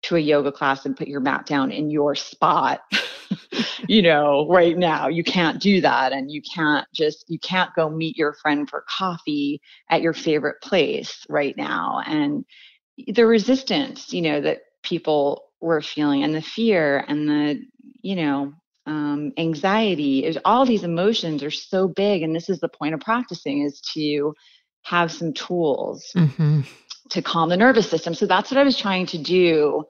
to 0.06 0.16
a 0.16 0.20
yoga 0.20 0.52
class 0.52 0.86
and 0.86 0.96
put 0.96 1.08
your 1.08 1.20
mat 1.20 1.46
down 1.46 1.72
in 1.72 1.90
your 1.90 2.14
spot 2.14 2.80
you 3.88 4.02
know 4.02 4.46
right 4.48 4.76
now. 4.76 5.08
You 5.08 5.24
can't 5.24 5.60
do 5.60 5.80
that 5.80 6.12
and 6.12 6.30
you 6.30 6.42
can't 6.42 6.86
just 6.94 7.24
you 7.28 7.38
can't 7.38 7.74
go 7.74 7.90
meet 7.90 8.16
your 8.16 8.34
friend 8.34 8.68
for 8.68 8.84
coffee 8.88 9.60
at 9.90 10.02
your 10.02 10.12
favorite 10.12 10.60
place 10.62 11.24
right 11.28 11.56
now. 11.56 12.02
And 12.06 12.44
the 13.08 13.26
resistance 13.26 14.12
you 14.12 14.22
know 14.22 14.40
that 14.40 14.60
people 14.82 15.44
were 15.60 15.82
feeling 15.82 16.22
and 16.22 16.34
the 16.34 16.42
fear 16.42 17.04
and 17.08 17.28
the 17.28 17.60
you 18.02 18.16
know 18.16 18.52
um, 18.86 19.32
anxiety 19.36 20.24
is 20.24 20.38
all 20.44 20.64
these 20.64 20.84
emotions 20.84 21.42
are 21.42 21.50
so 21.50 21.88
big 21.88 22.22
and 22.22 22.36
this 22.36 22.48
is 22.48 22.60
the 22.60 22.68
point 22.68 22.94
of 22.94 23.00
practicing 23.00 23.62
is 23.62 23.80
to 23.94 24.32
have 24.82 25.10
some 25.10 25.32
tools. 25.32 26.12
Mm-hmm 26.14 26.60
to 27.10 27.22
calm 27.22 27.48
the 27.48 27.56
nervous 27.56 27.88
system. 27.88 28.14
So 28.14 28.26
that's 28.26 28.50
what 28.50 28.58
I 28.58 28.64
was 28.64 28.76
trying 28.76 29.06
to 29.06 29.18
do 29.18 29.84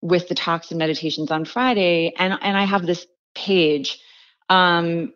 with 0.00 0.28
the 0.28 0.34
talks 0.34 0.70
and 0.70 0.78
meditations 0.78 1.30
on 1.30 1.44
Friday. 1.44 2.12
And 2.18 2.38
and 2.40 2.56
I 2.56 2.64
have 2.64 2.86
this 2.86 3.06
page. 3.34 4.00
Um, 4.48 5.12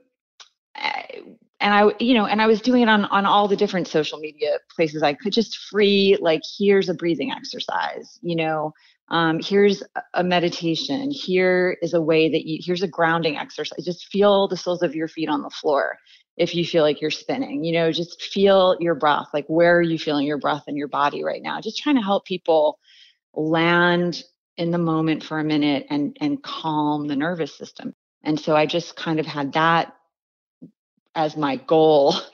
and 1.60 1.74
I, 1.74 1.90
you 1.98 2.14
know, 2.14 2.26
and 2.26 2.40
I 2.40 2.46
was 2.46 2.60
doing 2.60 2.82
it 2.82 2.88
on 2.88 3.04
on 3.06 3.26
all 3.26 3.48
the 3.48 3.56
different 3.56 3.88
social 3.88 4.18
media 4.18 4.58
places 4.74 5.02
I 5.02 5.14
could 5.14 5.32
just 5.32 5.58
free, 5.70 6.16
like, 6.20 6.42
here's 6.58 6.88
a 6.88 6.94
breathing 6.94 7.32
exercise, 7.32 8.18
you 8.22 8.36
know, 8.36 8.72
um, 9.10 9.40
here's 9.42 9.82
a 10.14 10.22
meditation, 10.22 11.10
here 11.10 11.76
is 11.82 11.94
a 11.94 12.00
way 12.00 12.28
that 12.30 12.46
you, 12.46 12.60
here's 12.62 12.82
a 12.82 12.88
grounding 12.88 13.36
exercise. 13.36 13.84
Just 13.84 14.06
feel 14.06 14.48
the 14.48 14.56
soles 14.56 14.82
of 14.82 14.94
your 14.94 15.08
feet 15.08 15.28
on 15.28 15.42
the 15.42 15.50
floor 15.50 15.96
if 16.38 16.54
you 16.54 16.64
feel 16.64 16.82
like 16.82 17.00
you're 17.00 17.10
spinning. 17.10 17.64
You 17.64 17.72
know, 17.72 17.92
just 17.92 18.22
feel 18.22 18.76
your 18.80 18.94
breath. 18.94 19.28
Like, 19.34 19.46
where 19.46 19.76
are 19.76 19.82
you 19.82 19.98
feeling 19.98 20.26
your 20.26 20.38
breath 20.38 20.64
in 20.68 20.76
your 20.76 20.88
body 20.88 21.24
right 21.24 21.42
now? 21.42 21.60
Just 21.60 21.78
trying 21.78 21.96
to 21.96 22.02
help 22.02 22.24
people 22.24 22.78
land 23.34 24.22
in 24.56 24.70
the 24.70 24.78
moment 24.78 25.22
for 25.22 25.38
a 25.38 25.44
minute 25.44 25.86
and 25.90 26.16
and 26.20 26.42
calm 26.42 27.06
the 27.06 27.16
nervous 27.16 27.56
system. 27.56 27.94
And 28.22 28.38
so 28.38 28.56
I 28.56 28.66
just 28.66 28.96
kind 28.96 29.20
of 29.20 29.26
had 29.26 29.52
that 29.52 29.94
as 31.14 31.36
my 31.36 31.56
goal. 31.56 32.14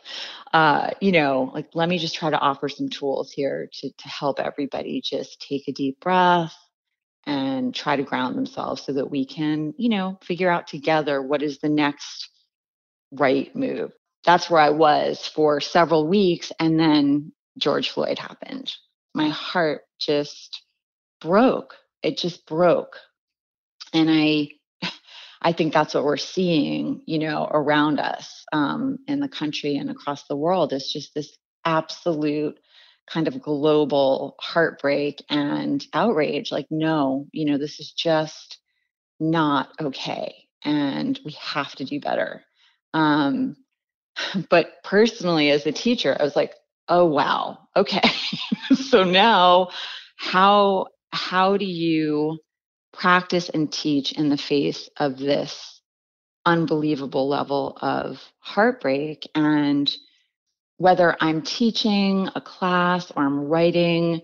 Uh, 0.52 0.90
you 1.00 1.10
know, 1.10 1.50
like 1.52 1.66
let 1.74 1.88
me 1.88 1.98
just 1.98 2.14
try 2.14 2.30
to 2.30 2.38
offer 2.38 2.68
some 2.68 2.88
tools 2.88 3.32
here 3.32 3.68
to 3.72 3.90
to 3.90 4.08
help 4.08 4.38
everybody 4.38 5.00
just 5.04 5.40
take 5.40 5.66
a 5.66 5.72
deep 5.72 5.98
breath 5.98 6.54
and 7.26 7.74
try 7.74 7.96
to 7.96 8.04
ground 8.04 8.36
themselves 8.36 8.82
so 8.82 8.92
that 8.92 9.10
we 9.10 9.24
can, 9.26 9.74
you 9.76 9.88
know, 9.88 10.16
figure 10.22 10.48
out 10.48 10.68
together 10.68 11.20
what 11.20 11.42
is 11.42 11.58
the 11.58 11.68
next 11.68 12.30
right 13.14 13.54
move. 13.54 13.92
That's 14.24 14.48
where 14.48 14.60
I 14.60 14.70
was 14.70 15.26
for 15.26 15.60
several 15.60 16.08
weeks. 16.08 16.52
And 16.58 16.78
then 16.78 17.32
George 17.58 17.90
Floyd 17.90 18.18
happened. 18.18 18.72
My 19.14 19.28
heart 19.28 19.82
just 19.98 20.62
broke. 21.20 21.74
It 22.02 22.18
just 22.18 22.46
broke. 22.46 22.96
And 23.92 24.10
I, 24.10 24.48
I 25.42 25.52
think 25.52 25.72
that's 25.72 25.94
what 25.94 26.04
we're 26.04 26.16
seeing, 26.16 27.02
you 27.06 27.18
know, 27.18 27.46
around 27.50 28.00
us 28.00 28.44
um, 28.52 28.98
in 29.06 29.20
the 29.20 29.28
country 29.28 29.76
and 29.76 29.90
across 29.90 30.26
the 30.26 30.36
world. 30.36 30.72
It's 30.72 30.92
just 30.92 31.14
this 31.14 31.36
absolute 31.64 32.58
kind 33.06 33.28
of 33.28 33.42
global 33.42 34.36
heartbreak 34.40 35.22
and 35.28 35.86
outrage. 35.92 36.50
Like, 36.50 36.66
no, 36.70 37.26
you 37.32 37.44
know, 37.44 37.58
this 37.58 37.78
is 37.78 37.92
just 37.92 38.58
not 39.20 39.68
okay. 39.80 40.34
And 40.64 41.18
we 41.24 41.32
have 41.32 41.74
to 41.76 41.84
do 41.84 42.00
better. 42.00 42.42
Um, 42.94 43.56
but 44.48 44.82
personally, 44.84 45.50
as 45.50 45.66
a 45.66 45.72
teacher, 45.72 46.16
I 46.18 46.22
was 46.22 46.36
like, 46.36 46.54
oh 46.88 47.04
wow, 47.04 47.58
okay. 47.76 48.08
so 48.74 49.04
now, 49.04 49.68
how 50.16 50.86
how 51.12 51.56
do 51.56 51.66
you 51.66 52.38
practice 52.92 53.48
and 53.50 53.72
teach 53.72 54.12
in 54.12 54.28
the 54.28 54.38
face 54.38 54.88
of 54.98 55.18
this 55.18 55.80
unbelievable 56.46 57.28
level 57.28 57.76
of 57.80 58.22
heartbreak 58.38 59.28
and 59.34 59.92
whether 60.76 61.16
I'm 61.20 61.42
teaching 61.42 62.28
a 62.34 62.40
class 62.40 63.10
or 63.16 63.24
I'm 63.24 63.40
writing 63.40 64.20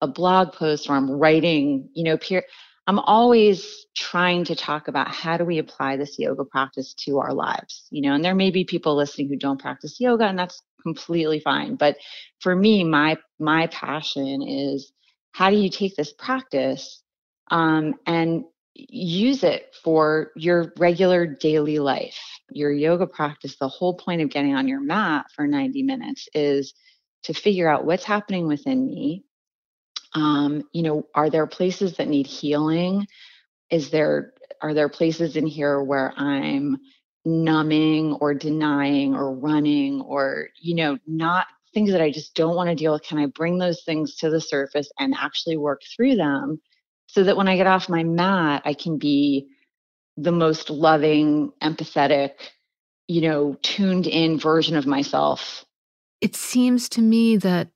a 0.00 0.06
blog 0.06 0.52
post 0.52 0.88
or 0.88 0.94
I'm 0.94 1.10
writing, 1.10 1.88
you 1.94 2.04
know, 2.04 2.16
peer, 2.16 2.44
I'm 2.86 2.98
always 2.98 3.86
trying 3.96 4.44
to 4.44 4.54
talk 4.54 4.88
about 4.88 5.08
how 5.08 5.36
do 5.36 5.44
we 5.44 5.58
apply 5.58 5.96
this 5.96 6.18
yoga 6.18 6.44
practice 6.44 6.94
to 7.04 7.18
our 7.18 7.32
lives, 7.32 7.86
you 7.90 8.02
know, 8.02 8.14
and 8.14 8.24
there 8.24 8.34
may 8.34 8.50
be 8.50 8.64
people 8.64 8.94
listening 8.94 9.28
who 9.28 9.36
don't 9.36 9.60
practice 9.60 10.00
yoga 10.00 10.24
and 10.24 10.38
that's 10.38 10.62
completely 10.82 11.40
fine. 11.40 11.76
But 11.76 11.96
for 12.40 12.54
me, 12.54 12.84
my 12.84 13.16
my 13.38 13.68
passion 13.68 14.42
is 14.42 14.92
how 15.32 15.50
do 15.50 15.56
you 15.56 15.70
take 15.70 15.96
this 15.96 16.12
practice 16.12 17.02
um, 17.50 17.94
and 18.06 18.44
use 18.74 19.44
it 19.44 19.74
for 19.82 20.32
your 20.36 20.72
regular 20.78 21.26
daily 21.26 21.78
life, 21.78 22.18
your 22.50 22.72
yoga 22.72 23.06
practice. 23.06 23.56
The 23.56 23.68
whole 23.68 23.94
point 23.96 24.20
of 24.20 24.30
getting 24.30 24.54
on 24.54 24.68
your 24.68 24.80
mat 24.80 25.26
for 25.34 25.46
90 25.46 25.82
minutes 25.84 26.28
is 26.34 26.74
to 27.22 27.32
figure 27.32 27.68
out 27.68 27.86
what's 27.86 28.04
happening 28.04 28.46
within 28.46 28.86
me 28.86 29.24
um, 30.14 30.62
you 30.72 30.82
know 30.82 31.06
are 31.14 31.30
there 31.30 31.46
places 31.46 31.96
that 31.96 32.08
need 32.08 32.26
healing? 32.26 33.06
Is 33.70 33.90
there 33.90 34.34
are 34.60 34.74
there 34.74 34.88
places 34.88 35.36
in 35.36 35.46
here 35.46 35.82
where 35.82 36.12
i'm 36.16 36.78
numbing 37.24 38.12
or 38.20 38.34
denying 38.34 39.14
or 39.14 39.34
running 39.34 40.00
or 40.02 40.48
you 40.60 40.74
know 40.74 40.98
not 41.06 41.46
things 41.72 41.90
that 41.90 42.00
i 42.00 42.10
just 42.10 42.34
don't 42.34 42.56
want 42.56 42.68
to 42.68 42.74
deal 42.74 42.92
with? 42.92 43.02
Can 43.02 43.18
i 43.18 43.26
bring 43.26 43.58
those 43.58 43.82
things 43.84 44.16
to 44.16 44.30
the 44.30 44.40
surface 44.40 44.90
and 44.98 45.14
actually 45.18 45.56
work 45.56 45.80
through 45.94 46.16
them 46.16 46.60
so 47.06 47.24
that 47.24 47.36
when 47.36 47.48
i 47.48 47.56
get 47.56 47.66
off 47.66 47.88
my 47.88 48.04
mat 48.04 48.62
i 48.64 48.74
can 48.74 48.98
be 48.98 49.48
the 50.16 50.32
most 50.32 50.70
loving 50.70 51.52
empathetic 51.62 52.32
you 53.08 53.20
know 53.20 53.56
tuned 53.62 54.06
in 54.06 54.38
version 54.38 54.76
of 54.76 54.86
myself? 54.86 55.64
It 56.20 56.36
seems 56.36 56.88
to 56.90 57.02
me 57.02 57.36
that 57.38 57.68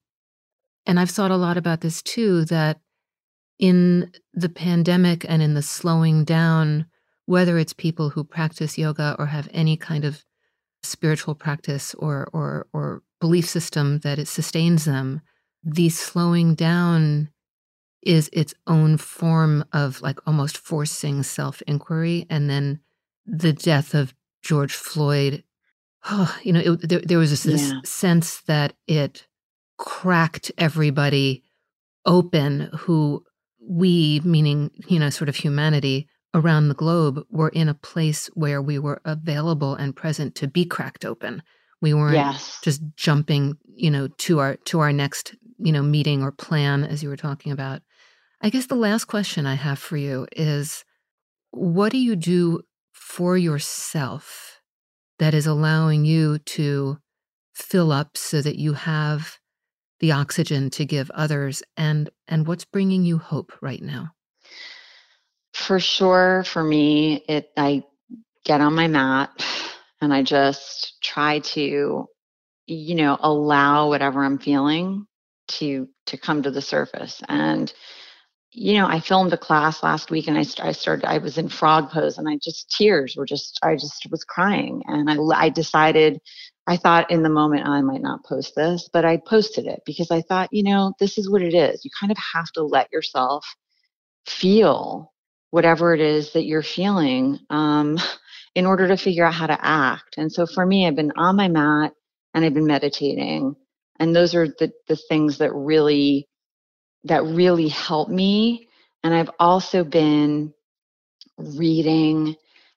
and 0.89 0.99
I've 0.99 1.11
thought 1.11 1.31
a 1.31 1.37
lot 1.37 1.59
about 1.59 1.83
this 1.83 2.03
too 2.03 2.47
that 2.47 2.81
in 3.59 4.11
the 4.33 4.49
pandemic 4.49 5.25
and 5.29 5.43
in 5.43 5.53
the 5.53 5.63
slowing 5.63 6.25
down, 6.25 6.87
whether 7.27 7.59
it's 7.59 7.75
people 7.75 8.11
who 8.11 8.25
practice 8.25 8.79
yoga 8.79 9.15
or 9.19 9.27
have 9.27 9.51
any 9.53 9.77
kind 9.77 10.05
of 10.05 10.25
spiritual 10.83 11.35
practice 11.35 11.95
or 11.95 12.29
or 12.33 12.67
or 12.73 13.03
belief 13.21 13.47
system 13.47 13.99
that 13.99 14.19
it 14.19 14.29
sustains 14.29 14.87
them, 14.87 15.21
the 15.63 15.91
slowing 15.91 16.55
down 16.55 17.29
is 18.03 18.31
its 18.33 18.55
own 18.67 18.97
form 18.97 19.65
of 19.73 20.01
like 20.01 20.19
almost 20.27 20.57
forcing 20.57 21.23
self-inquiry 21.23 22.27
and 22.31 22.49
then 22.49 22.81
the 23.27 23.53
death 23.53 23.93
of 23.93 24.15
George 24.41 24.73
Floyd 24.73 25.45
oh, 26.11 26.35
you 26.43 26.53
know 26.53 26.61
it, 26.61 26.89
there, 26.89 27.01
there 27.01 27.19
was 27.19 27.31
this, 27.31 27.43
this 27.43 27.71
yeah. 27.71 27.81
sense 27.85 28.41
that 28.43 28.73
it 28.87 29.28
cracked 29.79 30.53
everybody 30.59 31.43
open 32.05 32.71
who 32.77 33.25
we, 33.61 34.21
meaning, 34.25 34.71
you 34.87 34.99
know, 34.99 35.11
sort 35.11 35.29
of 35.29 35.37
humanity 35.37 36.09
around 36.35 36.69
the 36.69 36.75
globe, 36.75 37.25
were 37.31 37.49
in 37.51 37.69
a 37.69 37.75
place 37.75 38.27
where 38.35 38.61
we 38.61 38.79
were 38.79 39.01
available 39.05 39.75
and 39.75 39.97
present 39.97 40.35
to 40.37 40.47
be 40.47 40.65
cracked 40.65 41.05
open. 41.05 41.43
We 41.81 41.95
weren't 41.95 42.15
yes. 42.15 42.61
just 42.63 42.83
jumping, 42.97 43.57
you 43.75 43.91
know, 43.91 44.09
to 44.09 44.41
our 44.41 44.57
to 44.67 44.81
our 44.81 44.93
next, 44.93 45.35
you 45.59 45.73
know, 45.73 45.83
meeting 45.83 46.23
or 46.23 46.33
plan 46.33 46.85
as 46.85 47.03
you 47.03 47.09
were 47.09 47.17
talking 47.17 47.53
about. 47.53 47.83
I 48.41 48.51
guess 48.51 48.67
the 48.67 48.75
last 48.75 49.07
question 49.07 49.47
I 49.47 49.55
have 49.55 49.79
for 49.79 49.97
you 49.97 50.27
is 50.33 50.85
what 51.51 51.93
do 51.93 51.99
you 51.99 52.17
do 52.17 52.63
for 52.93 53.37
yourself 53.37 54.61
that 55.19 55.35
is 55.35 55.47
allowing 55.47 56.05
you 56.05 56.39
to 56.39 56.99
fill 57.55 57.91
up 57.91 58.17
so 58.17 58.41
that 58.41 58.57
you 58.57 58.75
have 58.75 59.39
the 60.01 60.13
oxygen 60.13 60.71
to 60.71 60.85
give 60.85 61.11
others 61.13 61.63
and 61.77 62.11
and 62.29 62.47
what's 62.47 62.65
bringing 62.65 63.05
you 63.05 63.19
hope 63.19 63.53
right 63.61 63.83
now? 63.83 64.13
For 65.53 65.81
sure 65.81 66.45
for 66.45 66.63
me 66.63 67.25
it 67.29 67.51
i 67.57 67.83
get 68.45 68.61
on 68.61 68.75
my 68.75 68.87
mat 68.87 69.31
and 70.01 70.13
i 70.15 70.23
just 70.23 71.03
try 71.03 71.41
to 71.41 72.07
you 72.67 72.95
know 72.95 73.19
allow 73.21 73.89
whatever 73.89 74.25
i'm 74.25 74.39
feeling 74.39 75.07
to 75.49 75.89
to 76.07 76.17
come 76.17 76.43
to 76.43 76.51
the 76.51 76.63
surface 76.63 77.23
and 77.29 77.73
you 78.59 78.75
know 78.75 78.87
i 78.87 79.01
filmed 79.01 79.33
a 79.33 79.39
class 79.39 79.83
last 79.83 80.11
week 80.11 80.27
and 80.27 80.37
i, 80.37 80.45
I 80.63 80.73
started 80.73 81.05
i 81.07 81.19
was 81.19 81.39
in 81.39 81.49
frog 81.49 81.91
pose 81.91 82.19
and 82.19 82.29
i 82.29 82.39
just 82.43 82.71
tears 82.71 83.15
were 83.17 83.27
just 83.27 83.59
i 83.63 83.75
just 83.75 84.07
was 84.11 84.25
crying 84.25 84.83
and 84.87 85.11
i 85.11 85.17
i 85.35 85.49
decided 85.49 86.21
I 86.69 86.77
thought 86.77 87.11
in 87.11 87.23
the 87.23 87.31
moment 87.31 87.63
oh, 87.67 87.73
I 87.73 87.81
might 87.81 88.03
not 88.03 88.27
post 88.27 88.55
this, 88.55 88.91
but 88.93 89.07
I 89.07 89.17
posted 89.17 89.67
it 89.67 89.81
because 89.87 90.11
I 90.11 90.21
thought, 90.21 90.51
you 90.53 90.63
know, 90.63 90.93
this 91.01 91.17
is 91.17 91.31
what 91.31 91.41
it 91.41 91.55
is. 91.55 91.83
You 91.83 91.91
kind 91.99 92.13
of 92.13 92.19
have 92.35 92.53
to 92.53 92.63
let 92.63 92.93
yourself 92.93 93.43
feel 94.27 95.13
whatever 95.51 95.95
it 95.95 96.01
is 96.01 96.33
that 96.35 96.45
you're 96.45 96.63
feeling 96.63 97.39
um, 97.49 97.99
in 98.55 98.67
order 98.67 98.87
to 98.89 98.99
figure 98.99 99.25
out 99.25 99.33
how 99.35 99.47
to 99.47 99.65
act. 99.65 100.19
And 100.19 100.31
so 100.31 100.47
for 100.47 100.67
me, 100.67 100.87
I've 100.87 100.95
been 100.95 101.13
on 101.17 101.37
my 101.37 101.49
mat 101.49 101.93
and 102.35 102.45
I've 102.45 102.55
been 102.55 102.67
meditating, 102.67 103.57
and 103.99 104.15
those 104.15 104.35
are 104.35 104.47
the 104.47 104.71
the 104.89 104.97
things 105.09 105.39
that 105.39 105.55
really 105.55 106.29
that 107.05 107.25
really 107.25 107.69
help 107.69 108.09
me. 108.09 108.69
And 109.03 109.15
I've 109.15 109.31
also 109.39 109.85
been 109.85 110.53
reading 111.37 112.37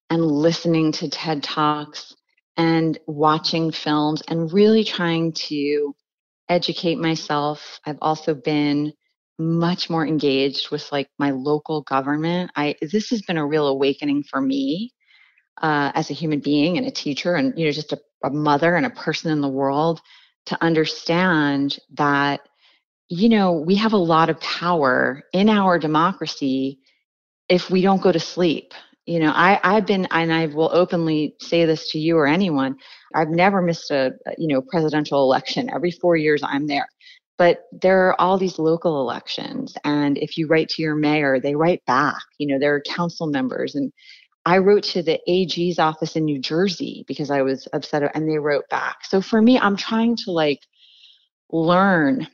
and 0.09 0.25
listening 0.25 0.91
to 0.93 1.09
TED 1.09 1.43
Talks 1.43 2.15
and 2.57 2.99
watching 3.07 3.71
films 3.71 4.21
and 4.27 4.51
really 4.51 4.83
trying 4.83 5.33
to 5.33 5.95
educate 6.49 6.97
myself. 6.97 7.79
I've 7.85 7.97
also 8.01 8.33
been 8.33 8.93
much 9.39 9.89
more 9.89 10.05
engaged 10.05 10.69
with 10.69 10.91
like 10.91 11.09
my 11.17 11.31
local 11.31 11.81
government. 11.81 12.51
I 12.55 12.75
this 12.81 13.09
has 13.09 13.21
been 13.23 13.37
a 13.37 13.45
real 13.45 13.67
awakening 13.67 14.23
for 14.29 14.39
me 14.39 14.93
uh, 15.61 15.91
as 15.95 16.09
a 16.09 16.13
human 16.13 16.39
being 16.39 16.77
and 16.77 16.85
a 16.85 16.91
teacher, 16.91 17.35
and 17.35 17.57
you 17.57 17.65
know, 17.65 17.71
just 17.71 17.93
a, 17.93 17.99
a 18.23 18.29
mother 18.29 18.75
and 18.75 18.85
a 18.85 18.91
person 18.91 19.31
in 19.31 19.41
the 19.41 19.47
world 19.47 20.01
to 20.47 20.63
understand 20.63 21.79
that 21.93 22.41
you 23.11 23.27
know 23.27 23.51
we 23.51 23.75
have 23.75 23.91
a 23.91 23.97
lot 23.97 24.29
of 24.29 24.39
power 24.39 25.21
in 25.33 25.49
our 25.49 25.77
democracy 25.77 26.79
if 27.49 27.69
we 27.69 27.81
don't 27.81 28.01
go 28.01 28.11
to 28.11 28.19
sleep 28.19 28.73
you 29.05 29.19
know 29.19 29.31
i 29.35 29.59
i've 29.63 29.85
been 29.85 30.07
and 30.11 30.31
i 30.31 30.45
will 30.45 30.69
openly 30.71 31.35
say 31.41 31.65
this 31.65 31.91
to 31.91 31.99
you 31.99 32.17
or 32.17 32.25
anyone 32.25 32.73
i've 33.13 33.27
never 33.27 33.61
missed 33.61 33.91
a 33.91 34.11
you 34.37 34.47
know 34.47 34.61
presidential 34.61 35.21
election 35.23 35.69
every 35.75 35.91
4 35.91 36.15
years 36.15 36.41
i'm 36.43 36.67
there 36.67 36.87
but 37.37 37.63
there 37.81 38.07
are 38.07 38.21
all 38.21 38.37
these 38.37 38.57
local 38.57 39.01
elections 39.01 39.75
and 39.83 40.17
if 40.17 40.37
you 40.37 40.47
write 40.47 40.69
to 40.69 40.81
your 40.81 40.95
mayor 40.95 41.37
they 41.37 41.53
write 41.53 41.83
back 41.85 42.21
you 42.37 42.47
know 42.47 42.57
there 42.57 42.73
are 42.73 42.81
council 42.81 43.27
members 43.27 43.75
and 43.75 43.91
I 44.43 44.57
wrote 44.57 44.81
to 44.85 45.03
the 45.03 45.19
AG's 45.27 45.77
office 45.77 46.15
in 46.15 46.25
New 46.25 46.39
Jersey 46.39 47.05
because 47.07 47.29
I 47.29 47.43
was 47.43 47.67
upset 47.73 48.01
and 48.15 48.27
they 48.27 48.39
wrote 48.39 48.67
back. 48.69 49.05
So 49.05 49.21
for 49.21 49.39
me, 49.39 49.59
I'm 49.59 49.77
trying 49.77 50.15
to 50.25 50.31
like 50.31 50.61
learn. 51.51 52.27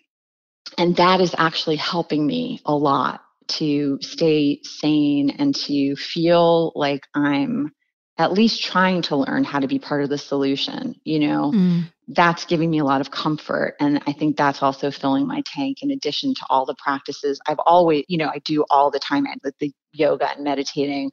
And 0.77 0.95
that 0.97 1.21
is 1.21 1.35
actually 1.37 1.77
helping 1.77 2.25
me 2.25 2.61
a 2.65 2.75
lot 2.75 3.21
to 3.47 3.97
stay 4.01 4.59
sane 4.63 5.29
and 5.29 5.55
to 5.55 5.95
feel 5.95 6.73
like 6.75 7.07
I'm 7.13 7.71
at 8.17 8.33
least 8.33 8.63
trying 8.63 9.03
to 9.03 9.15
learn 9.15 9.43
how 9.43 9.59
to 9.59 9.67
be 9.67 9.79
part 9.79 10.03
of 10.03 10.09
the 10.09 10.17
solution. 10.17 10.95
You 11.03 11.19
know, 11.19 11.51
mm. 11.53 11.83
that's 12.07 12.45
giving 12.45 12.69
me 12.69 12.79
a 12.79 12.83
lot 12.83 13.01
of 13.01 13.11
comfort. 13.11 13.75
And 13.79 14.01
I 14.07 14.13
think 14.13 14.35
that's 14.35 14.63
also 14.63 14.91
filling 14.91 15.27
my 15.27 15.43
tank 15.45 15.77
in 15.81 15.91
addition 15.91 16.33
to 16.33 16.45
all 16.49 16.65
the 16.65 16.75
practices 16.75 17.39
I've 17.47 17.59
always, 17.65 18.05
you 18.07 18.17
know, 18.17 18.27
I 18.27 18.39
do 18.39 18.65
all 18.69 18.91
the 18.91 18.99
time, 18.99 19.25
like 19.43 19.53
the 19.59 19.71
yoga 19.93 20.29
and 20.31 20.43
meditating 20.43 21.11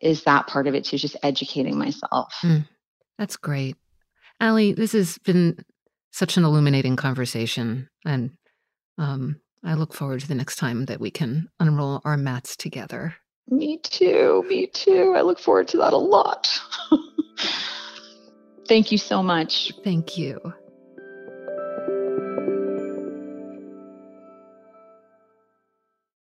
is 0.00 0.24
that 0.24 0.46
part 0.46 0.66
of 0.66 0.74
it 0.74 0.84
too, 0.84 0.98
just 0.98 1.16
educating 1.22 1.78
myself. 1.78 2.34
Mm, 2.42 2.68
that's 3.18 3.36
great. 3.36 3.76
Ally, 4.40 4.72
this 4.72 4.92
has 4.92 5.18
been 5.18 5.58
such 6.12 6.36
an 6.36 6.44
illuminating 6.44 6.96
conversation. 6.96 7.88
And 8.04 8.32
um, 8.98 9.40
I 9.64 9.74
look 9.74 9.94
forward 9.94 10.20
to 10.20 10.28
the 10.28 10.34
next 10.34 10.56
time 10.56 10.86
that 10.86 11.00
we 11.00 11.10
can 11.10 11.48
unroll 11.58 12.00
our 12.04 12.16
mats 12.16 12.56
together. 12.56 13.14
Me 13.48 13.78
too. 13.78 14.44
Me 14.48 14.66
too. 14.66 15.14
I 15.16 15.22
look 15.22 15.38
forward 15.38 15.68
to 15.68 15.76
that 15.78 15.92
a 15.92 15.98
lot. 15.98 16.48
Thank 18.68 18.90
you 18.90 18.98
so 18.98 19.22
much. 19.22 19.72
Thank 19.84 20.18
you. 20.18 20.40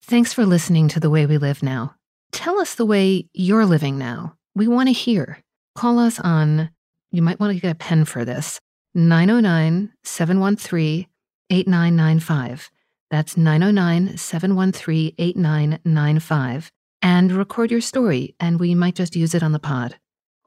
Thanks 0.02 0.34
for 0.34 0.44
listening 0.44 0.88
to 0.88 1.00
The 1.00 1.08
Way 1.08 1.24
We 1.24 1.38
Live 1.38 1.62
Now. 1.62 1.94
Tell 2.30 2.60
us 2.60 2.74
the 2.74 2.84
way 2.84 3.26
you're 3.32 3.64
living 3.64 3.96
now. 3.96 4.34
We 4.54 4.68
want 4.68 4.88
to 4.88 4.92
hear. 4.92 5.38
Call 5.74 5.98
us 5.98 6.20
on, 6.20 6.70
you 7.10 7.22
might 7.22 7.40
want 7.40 7.54
to 7.54 7.60
get 7.60 7.72
a 7.72 7.74
pen 7.74 8.04
for 8.04 8.24
this, 8.24 8.60
909 8.94 9.92
713 10.04 11.06
8995. 11.50 12.70
That's 13.11 13.37
909 13.37 14.16
713 14.16 15.14
8995. 15.18 16.70
And 17.02 17.33
record 17.33 17.70
your 17.70 17.80
story, 17.80 18.35
and 18.40 18.59
we 18.59 18.74
might 18.74 18.94
just 18.94 19.14
use 19.14 19.35
it 19.35 19.42
on 19.42 19.52
the 19.52 19.59
pod. 19.59 19.96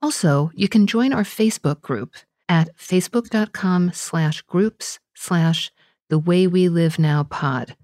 Also, 0.01 0.51
you 0.53 0.67
can 0.67 0.87
join 0.87 1.13
our 1.13 1.23
Facebook 1.23 1.81
group 1.81 2.15
at 2.49 2.75
facebook.com 2.77 3.91
slash 3.93 4.41
groups 4.43 4.99
slash 5.15 5.71
the 6.09 6.19
way 6.19 6.47
we 6.47 6.69
live 6.69 6.97
now 6.97 7.23
pod. 7.23 7.75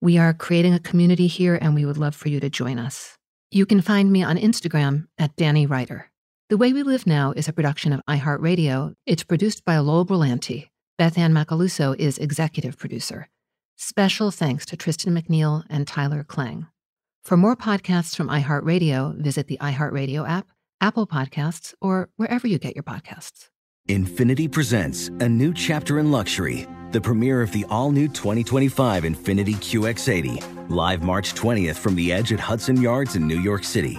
We 0.00 0.18
are 0.18 0.34
creating 0.34 0.74
a 0.74 0.80
community 0.80 1.26
here, 1.26 1.58
and 1.60 1.74
we 1.74 1.84
would 1.84 1.98
love 1.98 2.14
for 2.14 2.28
you 2.28 2.40
to 2.40 2.50
join 2.50 2.78
us. 2.78 3.16
You 3.50 3.64
can 3.64 3.80
find 3.80 4.10
me 4.12 4.22
on 4.22 4.36
Instagram 4.36 5.06
at 5.18 5.36
Danny 5.36 5.66
Ryder. 5.66 6.10
The 6.48 6.56
Way 6.56 6.72
We 6.72 6.82
Live 6.82 7.06
Now 7.06 7.32
is 7.32 7.48
a 7.48 7.52
production 7.52 7.92
of 7.92 8.02
iHeartRadio. 8.08 8.94
It's 9.06 9.24
produced 9.24 9.64
by 9.64 9.78
Lowell 9.78 10.06
Brillante. 10.06 10.68
Beth 10.98 11.18
Ann 11.18 11.34
Macaluso 11.34 11.94
is 11.98 12.16
executive 12.16 12.78
producer. 12.78 13.28
Special 13.76 14.30
thanks 14.30 14.64
to 14.64 14.78
Tristan 14.78 15.14
McNeil 15.14 15.64
and 15.68 15.86
Tyler 15.86 16.24
Klang. 16.24 16.68
For 17.22 17.36
more 17.36 17.54
podcasts 17.54 18.16
from 18.16 18.28
iHeartRadio, 18.28 19.14
visit 19.20 19.46
the 19.46 19.58
iHeartRadio 19.60 20.26
app, 20.26 20.46
Apple 20.80 21.06
Podcasts, 21.06 21.74
or 21.82 22.08
wherever 22.16 22.46
you 22.46 22.58
get 22.58 22.74
your 22.74 22.82
podcasts. 22.82 23.50
Infiniti 23.88 24.50
presents 24.50 25.08
a 25.20 25.28
new 25.28 25.52
chapter 25.52 25.98
in 25.98 26.10
luxury, 26.10 26.66
the 26.92 27.00
premiere 27.00 27.42
of 27.42 27.52
the 27.52 27.66
all 27.68 27.90
new 27.92 28.08
2025 28.08 29.02
Infiniti 29.04 29.54
QX80 29.56 30.70
Live 30.70 31.02
March 31.02 31.34
20th 31.34 31.76
from 31.76 31.94
the 31.94 32.10
edge 32.10 32.32
at 32.32 32.40
Hudson 32.40 32.80
Yards 32.80 33.16
in 33.16 33.28
New 33.28 33.38
York 33.38 33.64
City, 33.64 33.98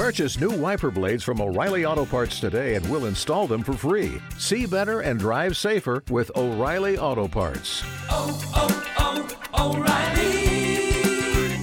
Purchase 0.00 0.40
new 0.40 0.48
wiper 0.48 0.90
blades 0.90 1.22
from 1.22 1.42
O'Reilly 1.42 1.84
Auto 1.84 2.06
Parts 2.06 2.40
today 2.40 2.74
and 2.74 2.90
we'll 2.90 3.04
install 3.04 3.46
them 3.46 3.62
for 3.62 3.74
free. 3.74 4.18
See 4.38 4.64
better 4.64 5.00
and 5.00 5.20
drive 5.20 5.58
safer 5.58 6.02
with 6.08 6.30
O'Reilly 6.36 6.96
Auto 6.96 7.28
Parts. 7.28 7.82
Oh, 8.08 8.40
oh, 8.56 9.28
oh, 9.52 9.76
O'Reilly 9.76 11.60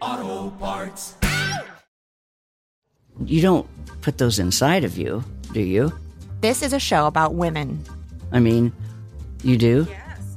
Auto 0.00 0.50
Parts. 0.58 1.16
You 3.24 3.42
don't 3.42 3.66
put 4.00 4.16
those 4.16 4.38
inside 4.38 4.84
of 4.84 4.96
you, 4.96 5.24
do 5.52 5.60
you? 5.60 5.92
This 6.40 6.62
is 6.62 6.72
a 6.72 6.78
show 6.78 7.08
about 7.08 7.34
women. 7.34 7.84
I 8.30 8.38
mean, 8.38 8.72
you 9.42 9.58
do? 9.58 9.88
Yes. 9.90 10.36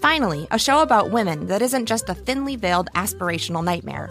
Finally, 0.00 0.48
a 0.50 0.58
show 0.58 0.82
about 0.82 1.12
women 1.12 1.46
that 1.46 1.62
isn't 1.62 1.86
just 1.86 2.08
a 2.08 2.14
thinly 2.14 2.56
veiled 2.56 2.88
aspirational 2.96 3.62
nightmare. 3.62 4.10